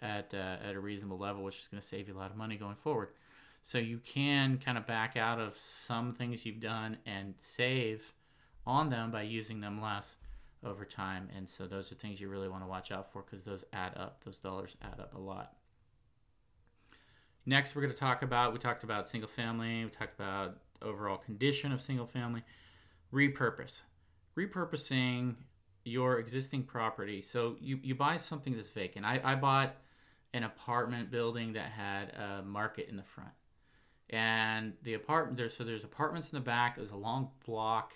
at 0.00 0.32
uh, 0.34 0.56
at 0.66 0.74
a 0.74 0.80
reasonable 0.80 1.18
level, 1.18 1.44
which 1.44 1.58
is 1.58 1.68
going 1.68 1.80
to 1.80 1.86
save 1.86 2.08
you 2.08 2.14
a 2.14 2.18
lot 2.18 2.30
of 2.30 2.36
money 2.36 2.56
going 2.56 2.74
forward. 2.74 3.08
So 3.62 3.78
you 3.78 3.98
can 3.98 4.58
kind 4.58 4.78
of 4.78 4.86
back 4.86 5.16
out 5.16 5.40
of 5.40 5.56
some 5.58 6.14
things 6.14 6.46
you've 6.46 6.60
done 6.60 6.98
and 7.04 7.34
save 7.40 8.12
on 8.66 8.90
them 8.90 9.10
by 9.10 9.22
using 9.22 9.60
them 9.60 9.80
less 9.80 10.16
over 10.64 10.84
time. 10.84 11.28
And 11.36 11.48
so 11.48 11.66
those 11.66 11.90
are 11.92 11.94
things 11.94 12.20
you 12.20 12.28
really 12.28 12.48
want 12.48 12.62
to 12.62 12.68
watch 12.68 12.90
out 12.90 13.12
for 13.12 13.22
because 13.22 13.44
those 13.44 13.64
add 13.72 13.96
up. 13.96 14.22
Those 14.24 14.38
dollars 14.38 14.76
add 14.82 15.00
up 15.00 15.14
a 15.14 15.18
lot. 15.18 15.52
Next, 17.44 17.76
we're 17.76 17.82
going 17.82 17.94
to 17.94 17.98
talk 17.98 18.22
about 18.22 18.52
we 18.52 18.58
talked 18.58 18.82
about 18.82 19.08
single 19.08 19.28
family, 19.28 19.84
we 19.84 19.90
talked 19.90 20.18
about 20.18 20.58
overall 20.82 21.16
condition 21.16 21.72
of 21.72 21.80
single 21.80 22.06
family, 22.06 22.42
repurpose. 23.12 23.82
Repurposing 24.36 25.36
your 25.84 26.18
existing 26.18 26.64
property. 26.64 27.22
So 27.22 27.56
you, 27.60 27.78
you 27.82 27.94
buy 27.94 28.16
something 28.16 28.54
that's 28.54 28.68
vacant. 28.68 29.06
I, 29.06 29.20
I 29.22 29.34
bought 29.36 29.76
an 30.34 30.42
apartment 30.42 31.10
building 31.10 31.52
that 31.54 31.70
had 31.70 32.10
a 32.10 32.42
market 32.42 32.88
in 32.88 32.96
the 32.96 33.04
front. 33.04 33.30
And 34.10 34.74
the 34.82 34.94
apartment 34.94 35.36
there 35.36 35.48
so 35.48 35.64
there's 35.64 35.84
apartments 35.84 36.30
in 36.30 36.36
the 36.36 36.44
back. 36.44 36.76
It 36.76 36.80
was 36.80 36.90
a 36.90 36.96
long 36.96 37.30
block 37.44 37.94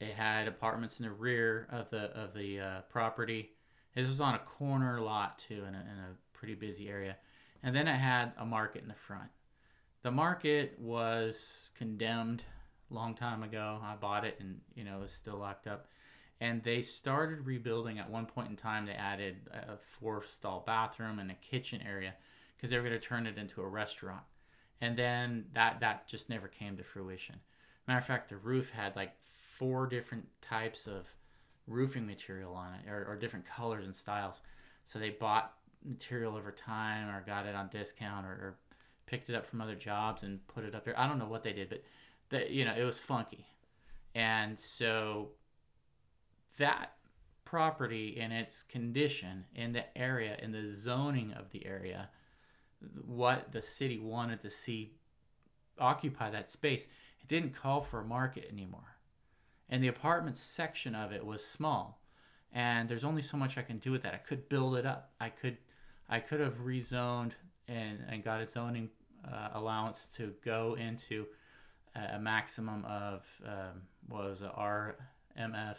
it 0.00 0.14
had 0.14 0.48
apartments 0.48 0.98
in 0.98 1.04
the 1.04 1.12
rear 1.12 1.68
of 1.70 1.90
the 1.90 2.10
of 2.18 2.32
the 2.34 2.60
uh, 2.60 2.80
property. 2.88 3.50
This 3.94 4.08
was 4.08 4.20
on 4.20 4.34
a 4.34 4.38
corner 4.38 5.00
lot 5.00 5.38
too, 5.38 5.64
in 5.66 5.74
a, 5.74 5.80
in 5.80 5.98
a 5.98 6.16
pretty 6.32 6.54
busy 6.54 6.88
area. 6.88 7.16
And 7.62 7.76
then 7.76 7.86
it 7.86 7.96
had 7.96 8.32
a 8.38 8.46
market 8.46 8.82
in 8.82 8.88
the 8.88 8.94
front. 8.94 9.28
The 10.02 10.10
market 10.10 10.78
was 10.80 11.70
condemned 11.76 12.42
long 12.88 13.14
time 13.14 13.42
ago. 13.42 13.78
I 13.82 13.94
bought 13.96 14.24
it, 14.24 14.36
and 14.40 14.60
you 14.74 14.84
know 14.84 14.98
it 14.98 15.02
was 15.02 15.12
still 15.12 15.36
locked 15.36 15.66
up. 15.66 15.86
And 16.40 16.62
they 16.62 16.80
started 16.80 17.46
rebuilding 17.46 17.98
at 17.98 18.08
one 18.08 18.24
point 18.24 18.48
in 18.48 18.56
time. 18.56 18.86
They 18.86 18.92
added 18.92 19.36
a 19.52 19.76
four 19.76 20.24
stall 20.24 20.64
bathroom 20.66 21.18
and 21.18 21.30
a 21.30 21.34
kitchen 21.34 21.82
area 21.86 22.14
because 22.56 22.70
they 22.70 22.78
were 22.78 22.88
going 22.88 22.98
to 22.98 23.06
turn 23.06 23.26
it 23.26 23.36
into 23.36 23.60
a 23.60 23.68
restaurant. 23.68 24.22
And 24.80 24.96
then 24.96 25.44
that 25.52 25.80
that 25.80 26.08
just 26.08 26.30
never 26.30 26.48
came 26.48 26.78
to 26.78 26.82
fruition. 26.82 27.36
Matter 27.86 27.98
of 27.98 28.06
fact, 28.06 28.30
the 28.30 28.38
roof 28.38 28.70
had 28.70 28.96
like 28.96 29.12
four 29.60 29.86
different 29.86 30.26
types 30.40 30.86
of 30.86 31.06
roofing 31.66 32.06
material 32.06 32.54
on 32.54 32.72
it 32.72 32.90
or, 32.90 33.04
or 33.06 33.14
different 33.14 33.44
colors 33.44 33.84
and 33.84 33.94
styles. 33.94 34.40
So 34.86 34.98
they 34.98 35.10
bought 35.10 35.52
material 35.84 36.34
over 36.34 36.50
time 36.50 37.14
or 37.14 37.22
got 37.26 37.44
it 37.44 37.54
on 37.54 37.68
discount 37.68 38.24
or, 38.24 38.30
or 38.30 38.58
picked 39.04 39.28
it 39.28 39.36
up 39.36 39.44
from 39.44 39.60
other 39.60 39.74
jobs 39.74 40.22
and 40.22 40.44
put 40.48 40.64
it 40.64 40.74
up 40.74 40.86
there. 40.86 40.98
I 40.98 41.06
don't 41.06 41.18
know 41.18 41.28
what 41.28 41.42
they 41.42 41.52
did, 41.52 41.82
but 42.30 42.50
you 42.50 42.64
know 42.64 42.74
it 42.74 42.84
was 42.84 42.98
funky, 42.98 43.46
and 44.14 44.58
so 44.58 45.32
that 46.56 46.94
property 47.44 48.16
in 48.18 48.32
its 48.32 48.62
condition 48.62 49.44
in 49.54 49.72
the 49.72 49.98
area 49.98 50.38
in 50.40 50.52
the 50.52 50.66
zoning 50.66 51.32
of 51.32 51.50
the 51.50 51.66
area, 51.66 52.08
what 53.04 53.52
the 53.52 53.60
city 53.60 53.98
wanted 53.98 54.40
to 54.40 54.48
see 54.48 54.92
occupy 55.78 56.30
that 56.30 56.48
space, 56.48 56.86
it 57.20 57.28
didn't 57.28 57.54
call 57.54 57.82
for 57.82 58.00
a 58.00 58.04
market 58.04 58.48
anymore 58.50 58.96
and 59.70 59.82
the 59.82 59.88
apartment 59.88 60.36
section 60.36 60.94
of 60.94 61.12
it 61.12 61.24
was 61.24 61.44
small. 61.44 62.02
And 62.52 62.88
there's 62.88 63.04
only 63.04 63.22
so 63.22 63.36
much 63.36 63.56
i 63.56 63.62
can 63.62 63.78
do 63.78 63.92
with 63.92 64.02
that. 64.02 64.12
I 64.12 64.18
could 64.18 64.48
build 64.48 64.76
it 64.76 64.84
up. 64.84 65.12
I 65.20 65.30
could 65.30 65.56
i 66.10 66.18
could 66.18 66.40
have 66.40 66.58
rezoned 66.58 67.32
and, 67.68 68.00
and 68.10 68.22
got 68.22 68.42
a 68.42 68.46
zoning 68.48 68.90
uh, 69.24 69.50
allowance 69.54 70.08
to 70.16 70.34
go 70.44 70.76
into 70.78 71.26
a 71.94 72.18
maximum 72.18 72.84
of 72.84 73.24
um, 73.46 73.82
was 74.08 74.40
rmf 74.40 75.76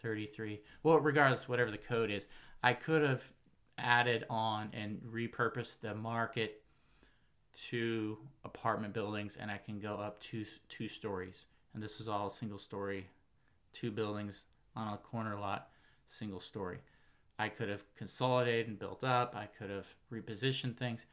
33 0.00 0.60
well 0.82 0.98
regardless 0.98 1.48
whatever 1.48 1.70
the 1.70 1.78
code 1.78 2.10
is 2.10 2.26
i 2.62 2.72
could 2.72 3.02
have 3.02 3.24
added 3.78 4.24
on 4.30 4.70
and 4.72 5.00
repurposed 5.02 5.80
the 5.80 5.94
market 5.94 6.62
to 7.52 8.16
apartment 8.44 8.94
buildings 8.94 9.36
and 9.36 9.50
i 9.50 9.58
can 9.58 9.80
go 9.80 9.96
up 9.96 10.20
two 10.20 10.44
two 10.68 10.88
stories 10.88 11.46
and 11.74 11.82
this 11.82 11.98
was 11.98 12.08
all 12.08 12.30
single 12.30 12.58
story, 12.58 13.08
two 13.72 13.90
buildings 13.90 14.44
on 14.74 14.94
a 14.94 14.96
corner 14.96 15.38
lot, 15.38 15.68
single 16.06 16.40
story. 16.40 16.78
I 17.38 17.48
could 17.48 17.68
have 17.68 17.84
consolidated 17.96 18.68
and 18.68 18.78
built 18.78 19.02
up. 19.02 19.34
I 19.36 19.46
could 19.46 19.70
have 19.70 19.86
repositioned 20.12 20.76
things, 20.76 21.06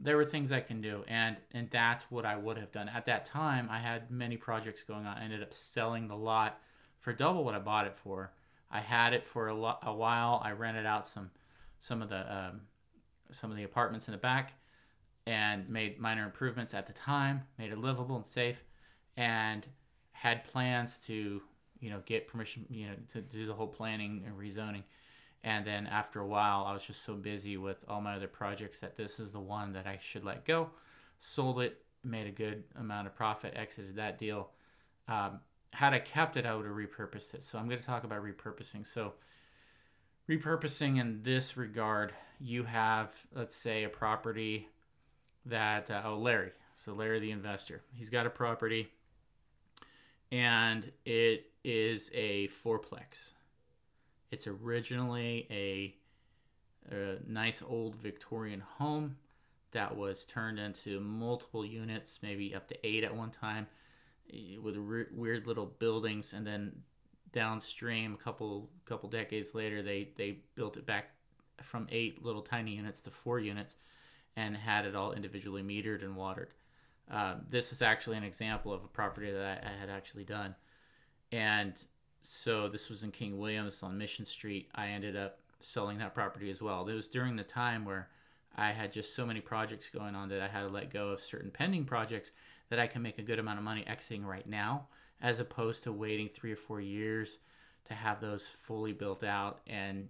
there 0.00 0.16
were 0.16 0.24
things 0.24 0.52
I 0.52 0.60
can 0.60 0.80
do, 0.80 1.04
and 1.06 1.36
and 1.52 1.70
that's 1.70 2.10
what 2.10 2.26
I 2.26 2.36
would 2.36 2.56
have 2.58 2.72
done 2.72 2.88
at 2.88 3.06
that 3.06 3.24
time. 3.24 3.68
I 3.70 3.78
had 3.78 4.10
many 4.10 4.36
projects 4.36 4.82
going 4.82 5.06
on. 5.06 5.16
I 5.16 5.24
ended 5.24 5.42
up 5.42 5.54
selling 5.54 6.08
the 6.08 6.16
lot 6.16 6.60
for 7.00 7.12
double 7.12 7.44
what 7.44 7.54
I 7.54 7.58
bought 7.58 7.86
it 7.86 7.96
for. 7.96 8.32
I 8.70 8.80
had 8.80 9.12
it 9.12 9.24
for 9.24 9.48
a, 9.48 9.54
lo- 9.54 9.78
a 9.82 9.94
while. 9.94 10.42
I 10.44 10.50
rented 10.52 10.86
out 10.86 11.06
some 11.06 11.30
some 11.80 12.02
of 12.02 12.08
the 12.08 12.34
um, 12.34 12.62
some 13.30 13.50
of 13.50 13.56
the 13.56 13.62
apartments 13.62 14.08
in 14.08 14.12
the 14.12 14.18
back, 14.18 14.54
and 15.26 15.68
made 15.68 16.00
minor 16.00 16.24
improvements 16.24 16.74
at 16.74 16.86
the 16.86 16.92
time. 16.92 17.42
Made 17.56 17.70
it 17.70 17.78
livable 17.78 18.16
and 18.16 18.26
safe, 18.26 18.64
and 19.16 19.64
had 20.14 20.42
plans 20.44 20.98
to 20.98 21.42
you 21.80 21.90
know 21.90 22.00
get 22.06 22.26
permission 22.26 22.64
you 22.70 22.86
know 22.88 22.94
to 23.12 23.20
do 23.20 23.46
the 23.46 23.52
whole 23.52 23.68
planning 23.68 24.24
and 24.26 24.36
rezoning 24.36 24.82
and 25.44 25.66
then 25.66 25.86
after 25.86 26.20
a 26.20 26.26
while, 26.26 26.64
I 26.64 26.72
was 26.72 26.84
just 26.84 27.04
so 27.04 27.12
busy 27.12 27.58
with 27.58 27.76
all 27.86 28.00
my 28.00 28.16
other 28.16 28.26
projects 28.26 28.78
that 28.78 28.96
this 28.96 29.20
is 29.20 29.32
the 29.32 29.40
one 29.40 29.74
that 29.74 29.86
I 29.86 29.98
should 30.00 30.24
let 30.24 30.46
go. 30.46 30.70
Sold 31.20 31.60
it, 31.60 31.82
made 32.02 32.26
a 32.26 32.30
good 32.30 32.64
amount 32.80 33.06
of 33.06 33.14
profit, 33.14 33.52
exited 33.54 33.96
that 33.96 34.18
deal. 34.18 34.48
Um, 35.06 35.40
had 35.74 35.92
I 35.92 35.98
kept 35.98 36.38
it, 36.38 36.46
I 36.46 36.54
would 36.54 36.64
have 36.64 36.74
repurposed 36.74 37.34
it. 37.34 37.42
So 37.42 37.58
I'm 37.58 37.68
going 37.68 37.78
to 37.78 37.86
talk 37.86 38.04
about 38.04 38.24
repurposing. 38.24 38.86
So, 38.86 39.12
repurposing 40.30 40.98
in 40.98 41.22
this 41.22 41.58
regard, 41.58 42.14
you 42.40 42.64
have, 42.64 43.10
let's 43.34 43.54
say, 43.54 43.84
a 43.84 43.90
property 43.90 44.68
that, 45.44 45.90
uh, 45.90 46.02
oh, 46.06 46.16
Larry. 46.16 46.52
So, 46.74 46.94
Larry 46.94 47.20
the 47.20 47.32
investor, 47.32 47.82
he's 47.92 48.08
got 48.08 48.24
a 48.24 48.30
property 48.30 48.88
and 50.34 50.90
it 51.04 51.46
is 51.62 52.10
a 52.12 52.48
fourplex 52.48 53.32
it's 54.34 54.48
originally 54.48 55.46
a, 55.48 55.94
a 56.92 57.18
nice 57.26 57.62
old 57.66 57.94
Victorian 57.94 58.60
home 58.60 59.16
that 59.70 59.96
was 59.96 60.24
turned 60.24 60.58
into 60.58 60.98
multiple 60.98 61.64
units, 61.64 62.18
maybe 62.20 62.52
up 62.52 62.66
to 62.68 62.86
eight 62.86 63.04
at 63.04 63.14
one 63.14 63.30
time, 63.30 63.66
eh, 64.32 64.56
with 64.60 64.76
re- 64.76 65.06
weird 65.12 65.46
little 65.46 65.66
buildings. 65.66 66.32
And 66.32 66.44
then 66.44 66.72
downstream, 67.32 68.14
a 68.14 68.16
couple 68.16 68.68
couple 68.86 69.08
decades 69.08 69.54
later, 69.54 69.82
they 69.82 70.08
they 70.16 70.38
built 70.56 70.76
it 70.76 70.84
back 70.84 71.10
from 71.62 71.86
eight 71.92 72.24
little 72.24 72.42
tiny 72.42 72.74
units 72.74 73.00
to 73.02 73.10
four 73.10 73.38
units, 73.38 73.76
and 74.34 74.56
had 74.56 74.84
it 74.84 74.96
all 74.96 75.12
individually 75.12 75.62
metered 75.62 76.02
and 76.02 76.16
watered. 76.16 76.50
Um, 77.10 77.42
this 77.50 77.72
is 77.72 77.82
actually 77.82 78.16
an 78.16 78.24
example 78.24 78.72
of 78.72 78.84
a 78.84 78.88
property 78.88 79.30
that 79.30 79.62
I, 79.64 79.68
I 79.68 79.78
had 79.78 79.90
actually 79.90 80.24
done, 80.24 80.54
and 81.32 81.82
so 82.22 82.68
this 82.68 82.88
was 82.88 83.02
in 83.02 83.10
King 83.10 83.38
Williams 83.38 83.82
on 83.82 83.98
Mission 83.98 84.24
Street. 84.24 84.70
I 84.74 84.88
ended 84.88 85.14
up 85.14 85.40
selling 85.60 85.98
that 85.98 86.14
property 86.14 86.50
as 86.50 86.62
well. 86.62 86.88
It 86.88 86.94
was 86.94 87.08
during 87.08 87.36
the 87.36 87.44
time 87.44 87.84
where 87.84 88.08
I 88.56 88.70
had 88.70 88.92
just 88.92 89.14
so 89.14 89.26
many 89.26 89.40
projects 89.40 89.90
going 89.90 90.14
on 90.14 90.28
that 90.30 90.40
I 90.40 90.48
had 90.48 90.62
to 90.62 90.68
let 90.68 90.92
go 90.92 91.08
of 91.08 91.20
certain 91.20 91.50
pending 91.50 91.84
projects 91.84 92.32
that 92.70 92.78
I 92.78 92.86
can 92.86 93.02
make 93.02 93.18
a 93.18 93.22
good 93.22 93.38
amount 93.38 93.58
of 93.58 93.64
money 93.64 93.84
exiting 93.86 94.24
right 94.24 94.46
now, 94.46 94.86
as 95.20 95.40
opposed 95.40 95.84
to 95.84 95.92
waiting 95.92 96.28
three 96.28 96.52
or 96.52 96.56
four 96.56 96.80
years 96.80 97.38
to 97.84 97.94
have 97.94 98.20
those 98.20 98.46
fully 98.46 98.92
built 98.92 99.22
out 99.22 99.60
and 99.66 100.08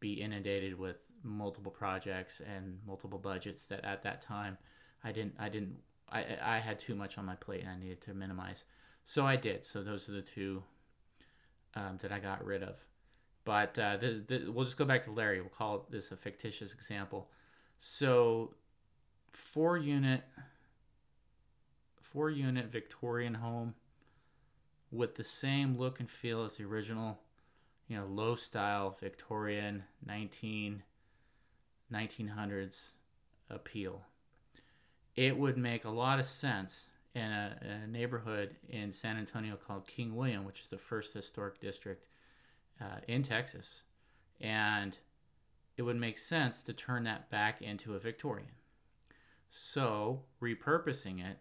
be 0.00 0.14
inundated 0.14 0.78
with 0.78 0.96
multiple 1.22 1.70
projects 1.70 2.40
and 2.40 2.78
multiple 2.84 3.18
budgets 3.18 3.66
that 3.66 3.84
at 3.84 4.02
that 4.02 4.20
time 4.20 4.58
I 5.04 5.12
didn't 5.12 5.34
I 5.38 5.48
didn't 5.48 5.76
I, 6.12 6.38
I 6.42 6.58
had 6.58 6.78
too 6.78 6.94
much 6.94 7.16
on 7.16 7.24
my 7.24 7.34
plate 7.34 7.62
and 7.62 7.70
I 7.70 7.78
needed 7.78 8.02
to 8.02 8.14
minimize. 8.14 8.64
So 9.04 9.24
I 9.24 9.36
did. 9.36 9.64
So 9.64 9.82
those 9.82 10.08
are 10.08 10.12
the 10.12 10.22
two 10.22 10.62
um, 11.74 11.98
that 12.02 12.12
I 12.12 12.18
got 12.18 12.44
rid 12.44 12.62
of. 12.62 12.76
But 13.44 13.78
uh, 13.78 13.96
this, 13.96 14.20
this, 14.26 14.42
we'll 14.48 14.64
just 14.64 14.76
go 14.76 14.84
back 14.84 15.04
to 15.04 15.10
Larry. 15.10 15.40
We'll 15.40 15.50
call 15.50 15.86
this 15.90 16.12
a 16.12 16.16
fictitious 16.16 16.72
example. 16.72 17.28
So, 17.80 18.54
four 19.32 19.76
unit, 19.76 20.22
four 22.00 22.30
unit 22.30 22.66
Victorian 22.66 23.34
home 23.34 23.74
with 24.92 25.16
the 25.16 25.24
same 25.24 25.76
look 25.76 25.98
and 25.98 26.08
feel 26.08 26.44
as 26.44 26.56
the 26.56 26.64
original, 26.64 27.18
you 27.88 27.96
know, 27.96 28.06
low 28.06 28.36
style 28.36 28.96
Victorian 29.00 29.82
19, 30.06 30.84
1900s 31.92 32.92
appeal. 33.50 34.02
It 35.16 35.36
would 35.36 35.56
make 35.56 35.84
a 35.84 35.90
lot 35.90 36.18
of 36.18 36.26
sense 36.26 36.88
in 37.14 37.22
a, 37.22 37.56
a, 37.84 37.86
neighborhood 37.86 38.56
in 38.68 38.92
San 38.92 39.18
Antonio 39.18 39.56
called 39.56 39.86
King 39.86 40.14
William, 40.16 40.44
which 40.44 40.60
is 40.60 40.68
the 40.68 40.78
first 40.78 41.12
historic 41.12 41.60
district 41.60 42.06
uh, 42.80 43.00
in 43.06 43.22
Texas. 43.22 43.82
And 44.40 44.96
it 45.76 45.82
would 45.82 45.96
make 45.96 46.16
sense 46.16 46.62
to 46.62 46.72
turn 46.72 47.04
that 47.04 47.30
back 47.30 47.60
into 47.60 47.94
a 47.94 47.98
Victorian. 47.98 48.48
So, 49.50 50.22
repurposing 50.40 51.22
it 51.22 51.38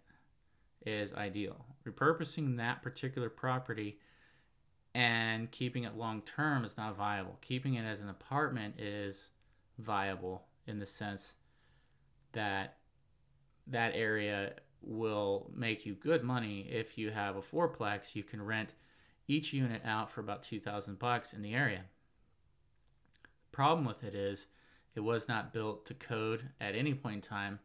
is 0.85 1.13
ideal. 1.13 1.65
Repurposing 1.87 2.57
that 2.57 2.81
particular 2.81 3.29
property 3.29 3.99
and 4.93 5.49
keeping 5.51 5.83
it 5.83 5.95
long 5.95 6.21
term 6.21 6.65
is 6.65 6.75
not 6.75 6.97
viable. 6.97 7.37
Keeping 7.41 7.75
it 7.75 7.83
as 7.83 8.01
an 8.01 8.09
apartment 8.09 8.79
is 8.79 9.29
viable 9.79 10.43
in 10.67 10.79
the 10.79 10.85
sense 10.85 11.35
that 12.33 12.77
that 13.67 13.93
area 13.95 14.53
will 14.81 15.51
make 15.55 15.85
you 15.85 15.93
good 15.93 16.23
money 16.23 16.67
if 16.69 16.97
you 16.97 17.11
have 17.11 17.35
a 17.35 17.41
fourplex. 17.41 18.15
You 18.15 18.23
can 18.23 18.41
rent 18.41 18.73
each 19.27 19.53
unit 19.53 19.81
out 19.85 20.11
for 20.11 20.21
about 20.21 20.43
2000 20.43 20.97
bucks 20.99 21.33
in 21.33 21.41
the 21.41 21.53
area. 21.53 21.85
The 23.23 23.55
problem 23.55 23.85
with 23.85 24.03
it 24.03 24.15
is 24.15 24.47
it 24.95 25.01
was 25.01 25.27
not 25.27 25.53
built 25.53 25.85
to 25.85 25.93
code 25.93 26.49
at 26.59 26.75
any 26.75 26.93
point 26.93 27.15
in 27.15 27.21
time 27.21 27.59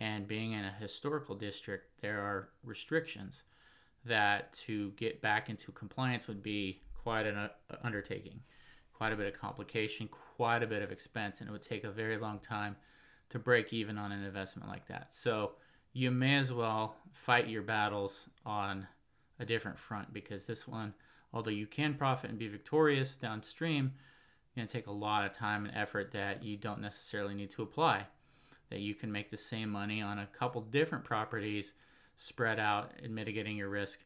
and 0.00 0.28
being 0.28 0.52
in 0.52 0.64
a 0.64 0.74
historical 0.78 1.34
district 1.34 2.00
there 2.00 2.20
are 2.20 2.50
restrictions 2.62 3.42
that 4.04 4.52
to 4.52 4.90
get 4.92 5.20
back 5.20 5.50
into 5.50 5.72
compliance 5.72 6.28
would 6.28 6.42
be 6.42 6.80
quite 6.94 7.26
an 7.26 7.36
uh, 7.36 7.48
undertaking 7.82 8.40
quite 8.92 9.12
a 9.12 9.16
bit 9.16 9.32
of 9.32 9.38
complication 9.38 10.08
quite 10.36 10.62
a 10.62 10.66
bit 10.66 10.82
of 10.82 10.92
expense 10.92 11.40
and 11.40 11.48
it 11.48 11.52
would 11.52 11.62
take 11.62 11.84
a 11.84 11.90
very 11.90 12.16
long 12.16 12.38
time 12.38 12.76
to 13.30 13.38
break 13.38 13.72
even 13.72 13.98
on 13.98 14.12
an 14.12 14.24
investment 14.24 14.68
like 14.68 14.86
that 14.86 15.08
so 15.14 15.52
you 15.92 16.10
may 16.10 16.36
as 16.36 16.52
well 16.52 16.96
fight 17.12 17.48
your 17.48 17.62
battles 17.62 18.28
on 18.46 18.86
a 19.40 19.44
different 19.44 19.78
front 19.78 20.12
because 20.12 20.44
this 20.44 20.66
one, 20.66 20.94
although 21.32 21.50
you 21.50 21.66
can 21.66 21.94
profit 21.94 22.30
and 22.30 22.38
be 22.38 22.48
victorious 22.48 23.16
downstream, 23.16 23.92
going 24.58 24.66
to 24.66 24.72
take 24.72 24.88
a 24.88 24.92
lot 24.92 25.24
of 25.24 25.32
time 25.32 25.64
and 25.64 25.74
effort 25.76 26.10
that 26.12 26.42
you 26.42 26.56
don't 26.56 26.80
necessarily 26.80 27.34
need 27.34 27.50
to 27.50 27.62
apply. 27.62 28.06
That 28.70 28.80
you 28.80 28.94
can 28.94 29.10
make 29.10 29.30
the 29.30 29.36
same 29.36 29.70
money 29.70 30.02
on 30.02 30.18
a 30.18 30.26
couple 30.26 30.60
different 30.60 31.04
properties 31.04 31.72
spread 32.16 32.58
out 32.58 32.92
and 33.02 33.14
mitigating 33.14 33.56
your 33.56 33.68
risk 33.68 34.00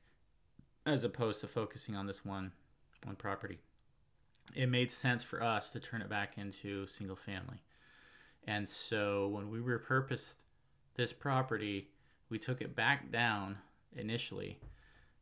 as 0.85 1.05
opposed 1.05 1.41
to 1.41 1.49
focusing 1.49 1.97
on 1.97 2.07
this 2.07 2.25
one 2.25 2.53
one 3.05 3.17
property. 3.17 3.59
It 4.55 4.69
made 4.69 4.93
sense 4.93 5.25
for 5.25 5.43
us 5.43 5.71
to 5.71 5.81
turn 5.81 6.03
it 6.03 6.09
back 6.09 6.39
into 6.39 6.87
single 6.87 7.17
family. 7.17 7.63
And 8.47 8.69
so 8.69 9.29
when 9.29 9.51
we 9.51 9.59
repurposed 9.59 10.37
this 10.97 11.13
property, 11.13 11.89
we 12.29 12.39
took 12.39 12.61
it 12.61 12.75
back 12.75 13.13
down 13.13 13.59
initially 13.95 14.59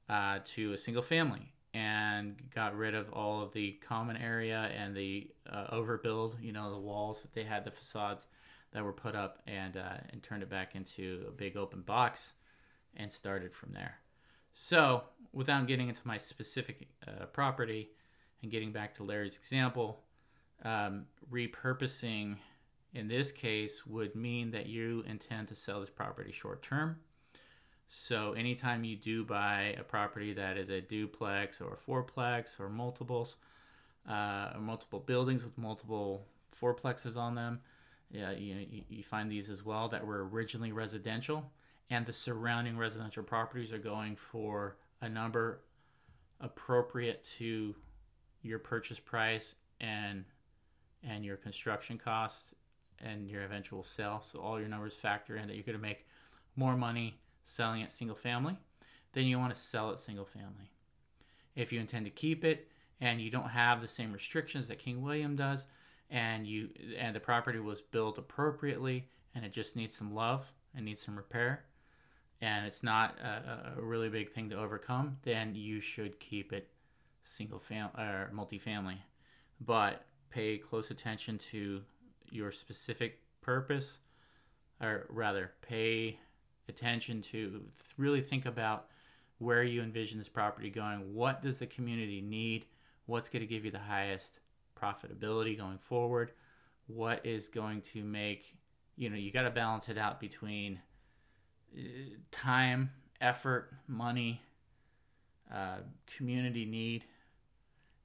uh, 0.08 0.38
to 0.44 0.72
a 0.72 0.78
single 0.78 1.02
family 1.02 1.52
and 1.72 2.36
got 2.54 2.76
rid 2.76 2.94
of 2.94 3.12
all 3.12 3.42
of 3.42 3.52
the 3.52 3.72
common 3.86 4.16
area 4.16 4.70
and 4.76 4.96
the 4.96 5.30
uh, 5.48 5.66
overbuild, 5.72 6.34
you 6.42 6.52
know, 6.52 6.70
the 6.72 6.78
walls 6.78 7.22
that 7.22 7.32
they 7.32 7.44
had, 7.44 7.64
the 7.64 7.70
facades 7.70 8.26
that 8.72 8.84
were 8.84 8.92
put 8.92 9.14
up, 9.14 9.38
and 9.46 9.76
uh, 9.76 9.98
and 10.10 10.22
turned 10.22 10.42
it 10.42 10.50
back 10.50 10.74
into 10.74 11.24
a 11.28 11.30
big 11.30 11.56
open 11.56 11.82
box, 11.82 12.34
and 12.96 13.12
started 13.12 13.54
from 13.54 13.72
there. 13.72 13.98
So, 14.52 15.04
without 15.32 15.66
getting 15.66 15.88
into 15.88 16.00
my 16.04 16.18
specific 16.18 16.88
uh, 17.06 17.26
property 17.26 17.90
and 18.42 18.50
getting 18.50 18.72
back 18.72 18.94
to 18.94 19.04
Larry's 19.04 19.36
example, 19.36 20.00
um, 20.64 21.06
repurposing 21.32 22.36
in 22.92 23.08
this 23.08 23.32
case 23.32 23.86
would 23.86 24.14
mean 24.14 24.50
that 24.50 24.66
you 24.66 25.04
intend 25.06 25.48
to 25.48 25.54
sell 25.54 25.80
this 25.80 25.90
property 25.90 26.32
short 26.32 26.62
term. 26.62 26.96
So 27.86 28.32
anytime 28.34 28.84
you 28.84 28.96
do 28.96 29.24
buy 29.24 29.74
a 29.78 29.82
property 29.82 30.32
that 30.34 30.56
is 30.56 30.70
a 30.70 30.80
duplex 30.80 31.60
or 31.60 31.74
a 31.74 31.90
fourplex 31.90 32.60
or 32.60 32.68
multiples, 32.68 33.36
uh, 34.08 34.50
or 34.54 34.60
multiple 34.60 35.00
buildings 35.00 35.44
with 35.44 35.58
multiple 35.58 36.26
fourplexes 36.58 37.16
on 37.16 37.34
them, 37.34 37.60
yeah, 38.10 38.32
you, 38.32 38.66
you 38.88 39.02
find 39.02 39.30
these 39.30 39.50
as 39.50 39.64
well 39.64 39.88
that 39.88 40.04
were 40.04 40.28
originally 40.28 40.72
residential, 40.72 41.50
and 41.90 42.06
the 42.06 42.12
surrounding 42.12 42.76
residential 42.76 43.22
properties 43.22 43.72
are 43.72 43.78
going 43.78 44.16
for 44.16 44.76
a 45.00 45.08
number 45.08 45.60
appropriate 46.40 47.22
to 47.38 47.74
your 48.42 48.58
purchase 48.58 48.98
price 48.98 49.54
and 49.80 50.24
and 51.02 51.24
your 51.24 51.36
construction 51.36 51.98
costs 51.98 52.54
and 53.00 53.28
your 53.28 53.42
eventual 53.42 53.84
sale. 53.84 54.20
So 54.22 54.40
all 54.40 54.58
your 54.58 54.68
numbers 54.68 54.96
factor 54.96 55.36
in 55.36 55.48
that 55.48 55.54
you're 55.54 55.64
going 55.64 55.78
to 55.78 55.82
make 55.82 56.06
more 56.56 56.76
money 56.76 57.20
selling 57.44 57.80
it 57.80 57.92
single 57.92 58.16
family 58.16 58.56
then 59.12 59.24
you 59.24 59.38
want 59.38 59.54
to 59.54 59.60
sell 59.60 59.90
it 59.90 59.98
single 59.98 60.24
family. 60.24 60.70
If 61.56 61.72
you 61.72 61.80
intend 61.80 62.06
to 62.06 62.10
keep 62.10 62.44
it 62.44 62.68
and 63.00 63.20
you 63.20 63.30
don't 63.30 63.48
have 63.48 63.80
the 63.80 63.88
same 63.88 64.12
restrictions 64.12 64.68
that 64.68 64.78
King 64.78 65.02
William 65.02 65.36
does 65.36 65.66
and 66.10 66.46
you 66.46 66.70
and 66.98 67.14
the 67.14 67.20
property 67.20 67.58
was 67.58 67.80
built 67.80 68.18
appropriately 68.18 69.08
and 69.34 69.44
it 69.44 69.52
just 69.52 69.76
needs 69.76 69.94
some 69.94 70.14
love 70.14 70.52
and 70.74 70.84
needs 70.84 71.04
some 71.04 71.16
repair 71.16 71.64
and 72.40 72.66
it's 72.66 72.82
not 72.82 73.18
a, 73.20 73.74
a 73.78 73.82
really 73.82 74.08
big 74.08 74.30
thing 74.30 74.48
to 74.48 74.56
overcome, 74.56 75.18
then 75.24 75.54
you 75.54 75.78
should 75.78 76.18
keep 76.20 76.54
it 76.54 76.68
single 77.22 77.58
family 77.58 77.90
or 77.98 78.30
multifamily. 78.34 78.96
But 79.60 80.06
pay 80.30 80.56
close 80.56 80.90
attention 80.90 81.36
to 81.50 81.82
your 82.30 82.52
specific 82.52 83.20
purpose, 83.40 83.98
or 84.80 85.06
rather, 85.08 85.52
pay 85.62 86.18
attention 86.68 87.20
to 87.20 87.62
really 87.98 88.20
think 88.22 88.46
about 88.46 88.86
where 89.38 89.62
you 89.62 89.82
envision 89.82 90.18
this 90.18 90.28
property 90.28 90.70
going. 90.70 91.14
What 91.14 91.42
does 91.42 91.58
the 91.58 91.66
community 91.66 92.20
need? 92.20 92.66
What's 93.06 93.28
going 93.28 93.40
to 93.40 93.46
give 93.46 93.64
you 93.64 93.70
the 93.70 93.78
highest 93.78 94.40
profitability 94.80 95.56
going 95.56 95.78
forward? 95.78 96.32
What 96.86 97.24
is 97.24 97.48
going 97.48 97.80
to 97.82 98.04
make, 98.04 98.54
you 98.96 99.10
know, 99.10 99.16
you 99.16 99.30
got 99.30 99.42
to 99.42 99.50
balance 99.50 99.88
it 99.88 99.98
out 99.98 100.20
between 100.20 100.80
uh, 101.76 101.80
time, 102.30 102.90
effort, 103.20 103.72
money, 103.86 104.42
uh, 105.52 105.78
community 106.16 106.64
need, 106.64 107.04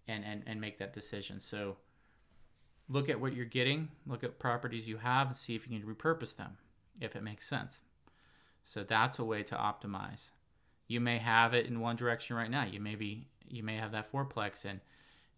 and, 0.07 0.23
and, 0.23 0.43
and 0.45 0.61
make 0.61 0.77
that 0.79 0.93
decision. 0.93 1.39
So 1.39 1.77
look 2.89 3.09
at 3.09 3.19
what 3.19 3.33
you're 3.33 3.45
getting, 3.45 3.89
look 4.05 4.23
at 4.23 4.39
properties 4.39 4.87
you 4.87 4.97
have, 4.97 5.27
and 5.27 5.35
see 5.35 5.55
if 5.55 5.67
you 5.67 5.79
can 5.79 5.87
repurpose 5.87 6.35
them 6.35 6.57
if 6.99 7.15
it 7.15 7.23
makes 7.23 7.47
sense. 7.47 7.81
So 8.63 8.83
that's 8.83 9.19
a 9.19 9.23
way 9.23 9.43
to 9.43 9.55
optimize. 9.55 10.31
You 10.87 10.99
may 10.99 11.17
have 11.17 11.53
it 11.53 11.65
in 11.65 11.79
one 11.79 11.95
direction 11.95 12.35
right 12.35 12.49
now. 12.49 12.65
You 12.65 12.79
may 12.79 12.95
be 12.95 13.27
you 13.47 13.63
may 13.63 13.77
have 13.77 13.91
that 13.91 14.11
fourplex 14.11 14.65
and 14.65 14.79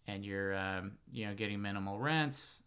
and 0.06 0.24
you're 0.24 0.56
um, 0.56 0.92
you 1.12 1.26
know 1.26 1.34
getting 1.34 1.60
minimal 1.60 1.98
rents. 1.98 2.62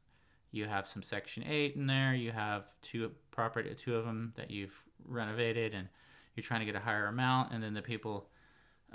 You 0.52 0.66
have 0.66 0.88
some 0.88 1.02
Section 1.02 1.44
Eight 1.48 1.76
in 1.76 1.88
there. 1.88 2.14
You 2.14 2.32
have 2.32 2.66
two 2.82 3.12
property, 3.32 3.74
two 3.74 3.96
of 3.96 4.06
them 4.06 4.34
that 4.36 4.52
you've 4.52 4.84
renovated, 5.08 5.74
and 5.74 5.88
you're 6.36 6.44
trying 6.44 6.60
to 6.60 6.66
get 6.66 6.76
a 6.76 6.80
higher 6.80 7.08
amount. 7.08 7.54
And 7.54 7.64
then 7.64 7.74
the 7.74 7.82
people 7.82 8.28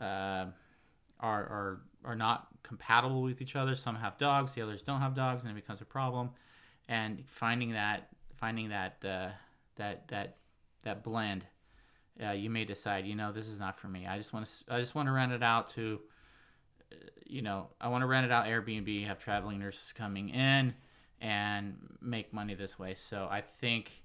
uh, 0.00 0.46
are 1.20 1.42
are 1.42 1.80
are 2.04 2.16
not 2.16 2.48
compatible 2.62 3.22
with 3.22 3.40
each 3.40 3.56
other. 3.56 3.74
Some 3.74 3.96
have 3.96 4.18
dogs, 4.18 4.52
the 4.52 4.62
others 4.62 4.82
don't 4.82 5.00
have 5.00 5.14
dogs, 5.14 5.42
and 5.42 5.50
it 5.50 5.54
becomes 5.54 5.80
a 5.80 5.84
problem. 5.84 6.30
And 6.88 7.24
finding 7.26 7.72
that 7.72 8.08
finding 8.34 8.68
that 8.68 8.96
uh, 9.04 9.30
that 9.76 10.08
that 10.08 10.36
that 10.82 11.02
blend, 11.02 11.44
uh, 12.24 12.30
you 12.32 12.50
may 12.50 12.64
decide, 12.64 13.06
you 13.06 13.14
know, 13.14 13.32
this 13.32 13.48
is 13.48 13.58
not 13.58 13.78
for 13.78 13.88
me. 13.88 14.06
I 14.06 14.18
just 14.18 14.32
want 14.32 14.46
to 14.46 14.74
I 14.74 14.80
just 14.80 14.94
want 14.94 15.08
to 15.08 15.12
rent 15.12 15.32
it 15.32 15.42
out 15.42 15.70
to, 15.70 16.00
uh, 16.92 16.96
you 17.24 17.42
know, 17.42 17.68
I 17.80 17.88
want 17.88 18.02
to 18.02 18.06
rent 18.06 18.26
it 18.26 18.32
out 18.32 18.46
Airbnb, 18.46 19.06
have 19.06 19.18
traveling 19.18 19.58
nurses 19.58 19.92
coming 19.92 20.28
in, 20.28 20.74
and 21.20 21.76
make 22.00 22.32
money 22.32 22.54
this 22.54 22.78
way. 22.78 22.94
So 22.94 23.28
I 23.30 23.40
think. 23.40 24.02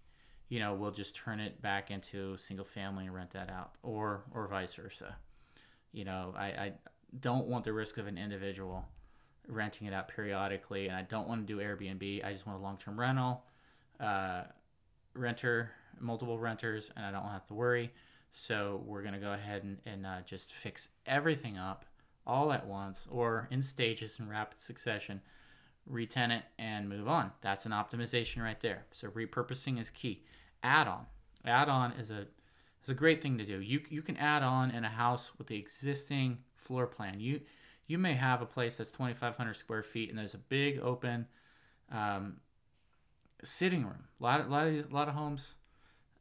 You 0.50 0.60
know, 0.60 0.74
we'll 0.74 0.92
just 0.92 1.16
turn 1.16 1.40
it 1.40 1.62
back 1.62 1.92
into 1.92 2.36
single 2.36 2.66
family 2.66 3.06
and 3.06 3.16
rent 3.16 3.32
that 3.32 3.50
out, 3.50 3.72
or 3.84 4.26
or 4.34 4.50
vice 4.50 4.74
versa. 4.74 5.16
You 5.94 6.04
know, 6.04 6.34
I, 6.38 6.46
I 6.46 6.74
don't 7.20 7.48
want 7.48 7.66
the 7.66 7.74
risk 7.74 7.98
of 7.98 8.08
an 8.08 8.18
individual 8.18 8.86
renting 9.48 9.88
it 9.88 9.94
out 9.94 10.08
periodically, 10.08 10.88
and 10.88 10.96
I 10.96 11.02
don't 11.04 11.28
want 11.28 11.46
to 11.46 11.54
do 11.54 11.60
Airbnb. 11.60 12.26
I 12.26 12.32
just 12.32 12.48
want 12.48 12.60
a 12.60 12.62
long 12.62 12.78
term 12.78 13.00
rental, 13.00 13.44
uh, 14.00 14.44
renter, 15.14 15.72
multiple 16.00 16.40
renters, 16.40 16.92
and 16.96 17.06
I 17.06 17.12
don't 17.12 17.30
have 17.30 17.46
to 17.48 17.54
worry. 17.54 17.92
So 18.32 18.82
we're 18.86 19.02
to 19.14 19.20
go 19.20 19.34
ahead 19.34 19.64
and, 19.64 19.78
and 19.86 20.06
uh, 20.06 20.22
just 20.26 20.54
fix 20.54 20.90
everything 21.06 21.58
up 21.58 21.86
all 22.26 22.54
at 22.54 22.66
once 22.66 23.08
or 23.10 23.48
in 23.52 23.62
stages 23.62 24.20
in 24.20 24.30
rapid 24.30 24.60
succession, 24.60 25.22
retenant, 25.86 26.46
and 26.58 26.88
move 26.88 27.10
on. 27.10 27.32
That's 27.42 27.66
an 27.66 27.74
optimization 27.74 28.42
right 28.42 28.60
there. 28.62 28.86
So 28.92 29.10
repurposing 29.10 29.80
is 29.80 29.90
key. 29.90 30.24
Add 30.64 30.88
on. 30.88 31.06
Add 31.46 31.68
on 31.68 31.92
is 31.94 32.10
a 32.10 32.28
is 32.84 32.90
a 32.90 32.94
great 32.94 33.22
thing 33.22 33.38
to 33.38 33.46
do. 33.46 33.60
You, 33.60 33.82
you 33.90 34.02
can 34.02 34.18
add 34.18 34.42
on 34.42 34.72
in 34.72 34.84
a 34.84 34.90
house 34.90 35.32
with 35.38 35.48
the 35.48 35.58
existing 35.58 36.40
floor 36.62 36.88
plan. 36.88 37.20
You 37.20 37.42
you 37.88 37.98
may 37.98 38.14
have 38.14 38.42
a 38.42 38.46
place 38.46 38.78
that's 38.78 38.92
2,500 38.92 39.54
square 39.54 39.84
feet 39.84 40.10
and 40.10 40.18
there's 40.18 40.34
a 40.34 40.38
big 40.38 40.80
open 40.80 41.28
um, 41.92 42.38
sitting 43.44 43.84
room. 43.84 44.06
A 44.20 44.24
lot, 44.24 44.40
of, 44.40 44.50
lot, 44.50 44.68
of, 44.68 44.92
a 44.92 44.94
lot 44.94 45.08
of 45.08 45.14
homes 45.14 45.56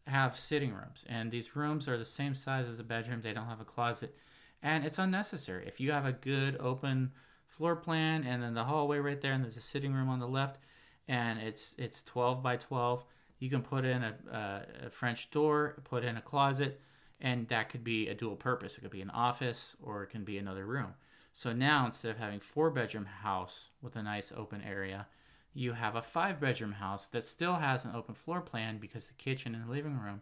have 0.07 0.37
sitting 0.37 0.73
rooms, 0.73 1.05
and 1.09 1.31
these 1.31 1.55
rooms 1.55 1.87
are 1.89 1.99
the 1.99 2.05
same 2.05 2.35
size 2.35 2.69
as 2.69 2.79
a 2.79 2.85
bedroom. 2.85 3.21
They 3.23 3.33
don't 3.33 3.47
have 3.47 3.61
a 3.61 3.65
closet, 3.65 4.17
and 4.63 4.85
it's 4.85 4.99
unnecessary. 4.99 5.65
If 5.67 5.81
you 5.81 5.93
have 5.93 6.07
a 6.07 6.13
good 6.13 6.57
open 6.59 7.13
floor 7.47 7.77
plan, 7.77 8.25
and 8.25 8.43
then 8.43 8.55
the 8.55 8.65
hallway 8.65 8.99
right 8.99 9.21
there, 9.21 9.33
and 9.33 9.45
there's 9.45 9.57
a 9.57 9.63
sitting 9.63 9.93
room 9.93 10.09
on 10.09 10.19
the 10.19 10.29
left, 10.29 10.59
and 11.07 11.39
it's 11.39 11.75
it's 11.79 12.03
12 12.03 12.43
by 12.43 12.57
12, 12.57 13.05
you 13.39 13.51
can 13.51 13.63
put 13.63 13.85
in 13.85 14.03
a, 14.03 14.15
a, 14.33 14.87
a 14.87 14.91
French 14.91 15.31
door, 15.31 15.77
put 15.85 16.05
in 16.05 16.17
a 16.17 16.23
closet, 16.23 16.81
and 17.21 17.49
that 17.49 17.69
could 17.69 17.85
be 17.85 18.09
a 18.09 18.15
dual 18.15 18.37
purpose. 18.37 18.79
It 18.79 18.83
could 18.83 18.91
be 18.91 19.03
an 19.03 19.11
office 19.11 19.77
or 19.83 20.03
it 20.03 20.11
can 20.11 20.25
be 20.25 20.39
another 20.39 20.67
room. 20.67 20.95
So 21.33 21.53
now 21.53 21.87
instead 21.87 22.11
of 22.11 22.19
having 22.19 22.41
four 22.41 22.71
bedroom 22.71 23.07
house 23.07 23.69
with 23.83 23.97
a 23.97 24.03
nice 24.03 24.33
open 24.37 24.63
area, 24.63 25.07
you 25.55 25.73
have 25.73 25.97
a 25.97 26.03
five 26.03 26.41
bedroom 26.41 26.73
house 26.73 27.07
that 27.09 27.27
still 27.27 27.55
has 27.55 27.85
an 27.85 27.93
open 27.95 28.15
floor 28.15 28.41
plan 28.41 28.79
because 28.79 29.07
the 29.07 29.15
kitchen 29.15 29.55
and 29.55 29.67
the 29.67 29.71
living 29.71 29.99
room 29.99 30.21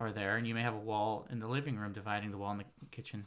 are 0.00 0.10
there, 0.10 0.36
and 0.36 0.46
you 0.46 0.54
may 0.54 0.62
have 0.62 0.74
a 0.74 0.78
wall 0.78 1.26
in 1.30 1.38
the 1.38 1.46
living 1.46 1.76
room 1.76 1.92
dividing 1.92 2.30
the 2.30 2.38
wall 2.38 2.50
in 2.52 2.58
the 2.58 2.64
kitchen 2.90 3.26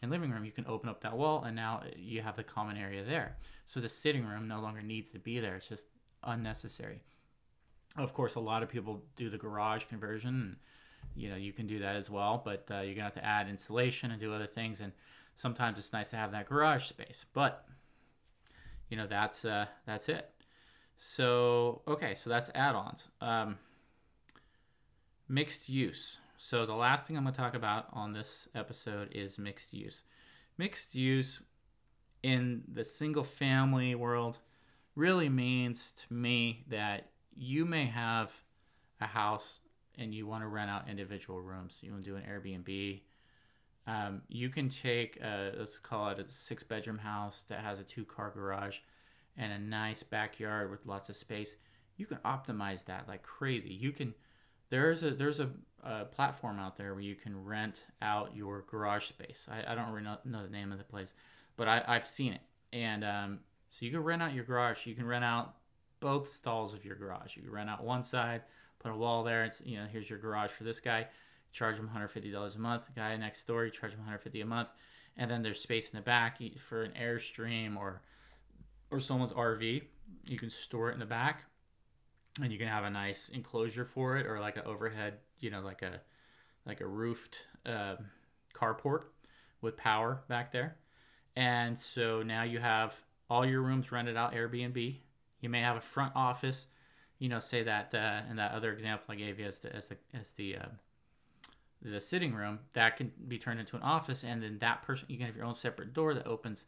and 0.00 0.10
living 0.10 0.30
room. 0.30 0.44
You 0.44 0.52
can 0.52 0.66
open 0.66 0.88
up 0.88 1.00
that 1.00 1.16
wall, 1.16 1.42
and 1.42 1.56
now 1.56 1.82
you 1.96 2.22
have 2.22 2.36
the 2.36 2.44
common 2.44 2.76
area 2.76 3.02
there. 3.02 3.36
So 3.66 3.80
the 3.80 3.88
sitting 3.88 4.24
room 4.24 4.46
no 4.46 4.60
longer 4.60 4.82
needs 4.82 5.10
to 5.10 5.18
be 5.18 5.40
there; 5.40 5.56
it's 5.56 5.68
just 5.68 5.88
unnecessary. 6.22 7.02
Of 7.96 8.14
course, 8.14 8.36
a 8.36 8.40
lot 8.40 8.62
of 8.62 8.68
people 8.68 9.02
do 9.16 9.28
the 9.28 9.38
garage 9.38 9.84
conversion. 9.84 10.56
You 11.14 11.30
know 11.30 11.36
you 11.36 11.52
can 11.52 11.66
do 11.66 11.78
that 11.80 11.96
as 11.96 12.10
well 12.10 12.42
but 12.44 12.66
uh, 12.70 12.80
you're 12.80 12.94
gonna 12.94 13.04
have 13.04 13.14
to 13.14 13.24
add 13.24 13.48
insulation 13.48 14.10
and 14.10 14.20
do 14.20 14.32
other 14.32 14.46
things 14.46 14.80
and 14.80 14.92
sometimes 15.36 15.78
it's 15.78 15.92
nice 15.92 16.10
to 16.10 16.16
have 16.16 16.32
that 16.32 16.48
garage 16.48 16.84
space 16.84 17.26
but 17.32 17.66
you 18.88 18.96
know 18.96 19.06
that's 19.06 19.44
uh, 19.44 19.66
that's 19.86 20.08
it. 20.08 20.30
So 20.96 21.82
okay 21.88 22.14
so 22.14 22.30
that's 22.30 22.50
add-ons. 22.54 23.08
Um, 23.20 23.58
mixed 25.28 25.68
use. 25.68 26.18
So 26.36 26.66
the 26.66 26.74
last 26.74 27.06
thing 27.06 27.16
i'm 27.16 27.24
going 27.24 27.34
to 27.34 27.40
talk 27.40 27.54
about 27.54 27.86
on 27.92 28.12
this 28.12 28.48
episode 28.54 29.08
is 29.12 29.38
mixed 29.38 29.72
use. 29.72 30.04
Mixed 30.58 30.94
use 30.94 31.40
in 32.22 32.62
the 32.72 32.84
single 32.84 33.24
family 33.24 33.94
world 33.94 34.38
really 34.94 35.28
means 35.28 35.92
to 35.92 36.12
me 36.12 36.64
that 36.68 37.10
you 37.34 37.64
may 37.64 37.86
have 37.86 38.32
a 39.00 39.06
house 39.06 39.58
and 39.98 40.14
you 40.14 40.26
want 40.26 40.42
to 40.42 40.48
rent 40.48 40.70
out 40.70 40.88
individual 40.88 41.40
rooms, 41.40 41.78
you 41.82 41.90
want 41.92 42.04
to 42.04 42.10
do 42.10 42.16
an 42.16 42.22
Airbnb, 42.22 43.00
um, 43.86 44.22
you 44.28 44.48
can 44.48 44.68
take 44.68 45.18
a, 45.20 45.52
let's 45.58 45.78
call 45.78 46.08
it 46.08 46.18
a 46.18 46.28
six 46.30 46.62
bedroom 46.62 46.98
house 46.98 47.44
that 47.48 47.60
has 47.60 47.78
a 47.78 47.84
two 47.84 48.04
car 48.04 48.30
garage 48.34 48.78
and 49.36 49.52
a 49.52 49.58
nice 49.58 50.02
backyard 50.02 50.70
with 50.70 50.86
lots 50.86 51.08
of 51.08 51.16
space. 51.16 51.56
You 51.96 52.06
can 52.06 52.18
optimize 52.24 52.84
that 52.86 53.06
like 53.08 53.22
crazy. 53.22 53.72
You 53.72 53.92
can 53.92 54.14
there's 54.70 55.02
a 55.02 55.10
there's 55.10 55.40
a, 55.40 55.50
a 55.82 56.06
platform 56.06 56.58
out 56.58 56.76
there 56.76 56.94
where 56.94 57.02
you 57.02 57.14
can 57.14 57.44
rent 57.44 57.82
out 58.00 58.34
your 58.34 58.64
garage 58.68 59.04
space. 59.04 59.48
I, 59.50 59.72
I 59.72 59.74
don't 59.74 59.90
really 59.90 60.04
know, 60.04 60.18
know, 60.24 60.42
the 60.42 60.50
name 60.50 60.72
of 60.72 60.78
the 60.78 60.84
place, 60.84 61.14
but 61.56 61.68
I, 61.68 61.82
I've 61.86 62.06
seen 62.06 62.32
it. 62.32 62.40
And 62.72 63.04
um, 63.04 63.40
so 63.68 63.84
you 63.84 63.92
can 63.92 64.02
rent 64.02 64.22
out 64.22 64.32
your 64.32 64.44
garage. 64.44 64.86
You 64.86 64.94
can 64.94 65.06
rent 65.06 65.24
out 65.24 65.54
both 66.00 66.26
stalls 66.26 66.74
of 66.74 66.84
your 66.84 66.96
garage. 66.96 67.36
You 67.36 67.42
can 67.42 67.52
rent 67.52 67.70
out 67.70 67.84
one 67.84 68.02
side 68.02 68.42
put 68.84 68.92
a 68.92 68.96
wall 68.96 69.24
there. 69.24 69.44
It's 69.44 69.60
you 69.64 69.78
know 69.78 69.86
here's 69.90 70.08
your 70.08 70.18
garage 70.18 70.50
for 70.50 70.64
this 70.64 70.78
guy. 70.78 71.08
Charge 71.52 71.78
him 71.78 71.88
$150 71.94 72.56
a 72.56 72.58
month. 72.58 72.86
The 72.86 72.92
guy 72.92 73.16
next 73.16 73.44
door, 73.46 73.64
you 73.64 73.70
charge 73.70 73.92
him 73.92 74.00
150 74.00 74.40
a 74.40 74.46
month, 74.46 74.68
and 75.16 75.30
then 75.30 75.42
there's 75.42 75.60
space 75.60 75.90
in 75.90 75.96
the 75.96 76.02
back 76.02 76.38
for 76.58 76.82
an 76.82 76.92
airstream 77.00 77.76
or 77.76 78.02
or 78.90 79.00
someone's 79.00 79.32
RV. 79.32 79.82
You 80.28 80.38
can 80.38 80.50
store 80.50 80.90
it 80.90 80.94
in 80.94 81.00
the 81.00 81.06
back, 81.06 81.44
and 82.42 82.52
you 82.52 82.58
can 82.58 82.68
have 82.68 82.84
a 82.84 82.90
nice 82.90 83.30
enclosure 83.30 83.84
for 83.84 84.18
it, 84.18 84.26
or 84.26 84.38
like 84.38 84.56
an 84.56 84.64
overhead, 84.66 85.14
you 85.40 85.50
know, 85.50 85.62
like 85.62 85.82
a 85.82 86.00
like 86.66 86.80
a 86.80 86.86
roofed 86.86 87.46
uh, 87.64 87.96
carport 88.54 89.04
with 89.62 89.76
power 89.76 90.22
back 90.28 90.52
there. 90.52 90.76
And 91.36 91.78
so 91.78 92.22
now 92.22 92.42
you 92.42 92.58
have 92.58 92.96
all 93.30 93.46
your 93.46 93.62
rooms 93.62 93.90
rented 93.90 94.16
out 94.16 94.34
Airbnb. 94.34 94.96
You 95.40 95.48
may 95.48 95.60
have 95.60 95.76
a 95.76 95.80
front 95.80 96.12
office 96.14 96.66
you 97.18 97.28
know, 97.28 97.40
say 97.40 97.62
that 97.62 97.94
uh, 97.94 98.22
in 98.30 98.36
that 98.36 98.52
other 98.52 98.72
example 98.72 99.06
I 99.12 99.16
gave 99.16 99.38
you 99.38 99.46
as 99.46 99.58
the 99.58 99.74
as 99.74 99.88
the 99.88 99.96
as 100.12 100.30
the 100.32 100.56
uh, 100.56 100.66
the 101.82 102.00
sitting 102.00 102.34
room, 102.34 102.60
that 102.72 102.96
can 102.96 103.12
be 103.28 103.38
turned 103.38 103.60
into 103.60 103.76
an 103.76 103.82
office, 103.82 104.24
and 104.24 104.42
then 104.42 104.58
that 104.58 104.82
person 104.82 105.06
you 105.08 105.18
can 105.18 105.26
have 105.26 105.36
your 105.36 105.44
own 105.44 105.54
separate 105.54 105.92
door 105.92 106.14
that 106.14 106.26
opens 106.26 106.66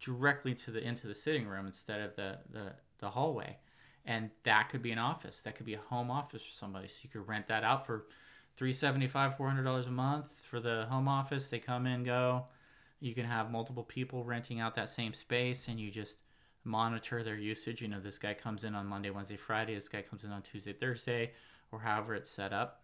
directly 0.00 0.54
to 0.54 0.70
the 0.70 0.82
into 0.82 1.06
the 1.06 1.14
sitting 1.14 1.46
room 1.46 1.66
instead 1.66 2.00
of 2.00 2.16
the 2.16 2.38
the, 2.50 2.72
the 2.98 3.10
hallway, 3.10 3.58
and 4.04 4.30
that 4.44 4.68
could 4.68 4.82
be 4.82 4.92
an 4.92 4.98
office. 4.98 5.42
That 5.42 5.56
could 5.56 5.66
be 5.66 5.74
a 5.74 5.80
home 5.88 6.10
office 6.10 6.42
for 6.42 6.52
somebody. 6.52 6.88
So 6.88 7.00
you 7.02 7.10
could 7.10 7.28
rent 7.28 7.48
that 7.48 7.64
out 7.64 7.86
for 7.86 8.06
three 8.56 8.72
seventy 8.72 9.08
five, 9.08 9.36
four 9.36 9.48
hundred 9.48 9.64
dollars 9.64 9.86
a 9.86 9.90
month 9.90 10.42
for 10.48 10.60
the 10.60 10.86
home 10.88 11.08
office. 11.08 11.48
They 11.48 11.58
come 11.58 11.86
in, 11.86 12.04
go. 12.04 12.46
You 13.00 13.14
can 13.14 13.24
have 13.24 13.50
multiple 13.50 13.82
people 13.82 14.22
renting 14.22 14.60
out 14.60 14.76
that 14.76 14.88
same 14.88 15.12
space, 15.12 15.66
and 15.68 15.78
you 15.80 15.90
just 15.90 16.21
monitor 16.64 17.22
their 17.22 17.36
usage. 17.36 17.82
You 17.82 17.88
know, 17.88 18.00
this 18.00 18.18
guy 18.18 18.34
comes 18.34 18.64
in 18.64 18.74
on 18.74 18.86
Monday, 18.86 19.10
Wednesday, 19.10 19.36
Friday. 19.36 19.74
This 19.74 19.88
guy 19.88 20.02
comes 20.02 20.24
in 20.24 20.32
on 20.32 20.42
Tuesday, 20.42 20.72
Thursday, 20.72 21.32
or 21.70 21.80
however 21.80 22.14
it's 22.14 22.30
set 22.30 22.52
up. 22.52 22.82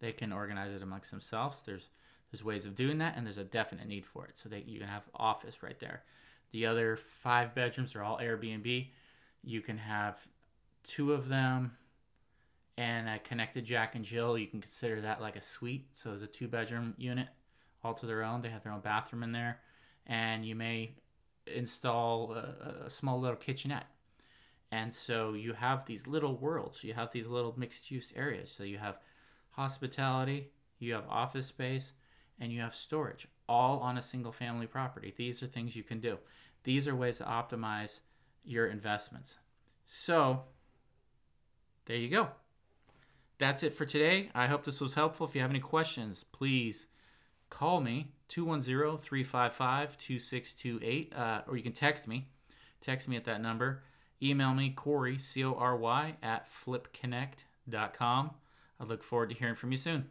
They 0.00 0.12
can 0.12 0.32
organize 0.32 0.74
it 0.74 0.82
amongst 0.82 1.10
themselves. 1.10 1.62
There's 1.62 1.88
there's 2.30 2.42
ways 2.42 2.64
of 2.64 2.74
doing 2.74 2.98
that, 2.98 3.16
and 3.16 3.26
there's 3.26 3.38
a 3.38 3.44
definite 3.44 3.86
need 3.86 4.06
for 4.06 4.24
it. 4.24 4.38
So 4.38 4.48
that 4.48 4.66
you 4.66 4.78
can 4.78 4.88
have 4.88 5.02
office 5.14 5.62
right 5.62 5.78
there. 5.78 6.02
The 6.50 6.66
other 6.66 6.96
five 6.96 7.54
bedrooms 7.54 7.94
are 7.94 8.02
all 8.02 8.18
Airbnb. 8.18 8.88
You 9.44 9.60
can 9.60 9.78
have 9.78 10.26
two 10.84 11.12
of 11.12 11.28
them 11.28 11.72
and 12.76 13.08
a 13.08 13.18
connected 13.18 13.64
Jack 13.64 13.94
and 13.94 14.04
Jill. 14.04 14.38
You 14.38 14.46
can 14.46 14.60
consider 14.60 15.00
that 15.02 15.20
like 15.20 15.36
a 15.36 15.42
suite. 15.42 15.88
So 15.92 16.12
it's 16.12 16.22
a 16.22 16.26
two 16.26 16.48
bedroom 16.48 16.94
unit 16.96 17.28
all 17.84 17.94
to 17.94 18.06
their 18.06 18.22
own. 18.22 18.42
They 18.42 18.48
have 18.48 18.62
their 18.62 18.72
own 18.72 18.80
bathroom 18.80 19.22
in 19.22 19.32
there, 19.32 19.60
and 20.06 20.44
you 20.44 20.54
may 20.54 20.92
install 21.46 22.32
a, 22.32 22.84
a 22.86 22.90
small 22.90 23.20
little 23.20 23.36
kitchenette. 23.36 23.86
And 24.70 24.92
so 24.92 25.34
you 25.34 25.52
have 25.52 25.84
these 25.84 26.06
little 26.06 26.36
worlds. 26.36 26.82
You 26.82 26.94
have 26.94 27.10
these 27.12 27.26
little 27.26 27.54
mixed 27.58 27.90
use 27.90 28.12
areas. 28.16 28.50
So 28.50 28.64
you 28.64 28.78
have 28.78 28.98
hospitality, 29.50 30.50
you 30.78 30.94
have 30.94 31.04
office 31.08 31.46
space, 31.46 31.92
and 32.40 32.50
you 32.50 32.60
have 32.60 32.74
storage 32.74 33.28
all 33.48 33.80
on 33.80 33.98
a 33.98 34.02
single 34.02 34.32
family 34.32 34.66
property. 34.66 35.12
These 35.16 35.42
are 35.42 35.46
things 35.46 35.76
you 35.76 35.82
can 35.82 36.00
do. 36.00 36.18
These 36.64 36.88
are 36.88 36.94
ways 36.94 37.18
to 37.18 37.24
optimize 37.24 38.00
your 38.44 38.66
investments. 38.66 39.38
So 39.84 40.42
there 41.84 41.96
you 41.96 42.08
go. 42.08 42.28
That's 43.38 43.62
it 43.62 43.72
for 43.72 43.84
today. 43.84 44.30
I 44.34 44.46
hope 44.46 44.64
this 44.64 44.80
was 44.80 44.94
helpful. 44.94 45.26
If 45.26 45.34
you 45.34 45.40
have 45.42 45.50
any 45.50 45.60
questions, 45.60 46.24
please 46.32 46.86
call 47.50 47.80
me 47.80 48.12
210-355-2628 48.34 51.18
uh, 51.18 51.42
or 51.46 51.56
you 51.56 51.62
can 51.62 51.72
text 51.72 52.08
me. 52.08 52.26
Text 52.80 53.08
me 53.08 53.16
at 53.16 53.24
that 53.24 53.40
number. 53.40 53.84
Email 54.22 54.54
me 54.54 54.70
Corey, 54.70 55.18
c-o-r-y 55.18 56.16
at 56.22 56.48
flipconnect.com 56.50 58.30
i 58.82 58.84
look 58.84 59.02
forward 59.02 59.30
to 59.30 59.36
hearing 59.36 59.54
from 59.54 59.70
you 59.70 59.78
soon 59.78 60.04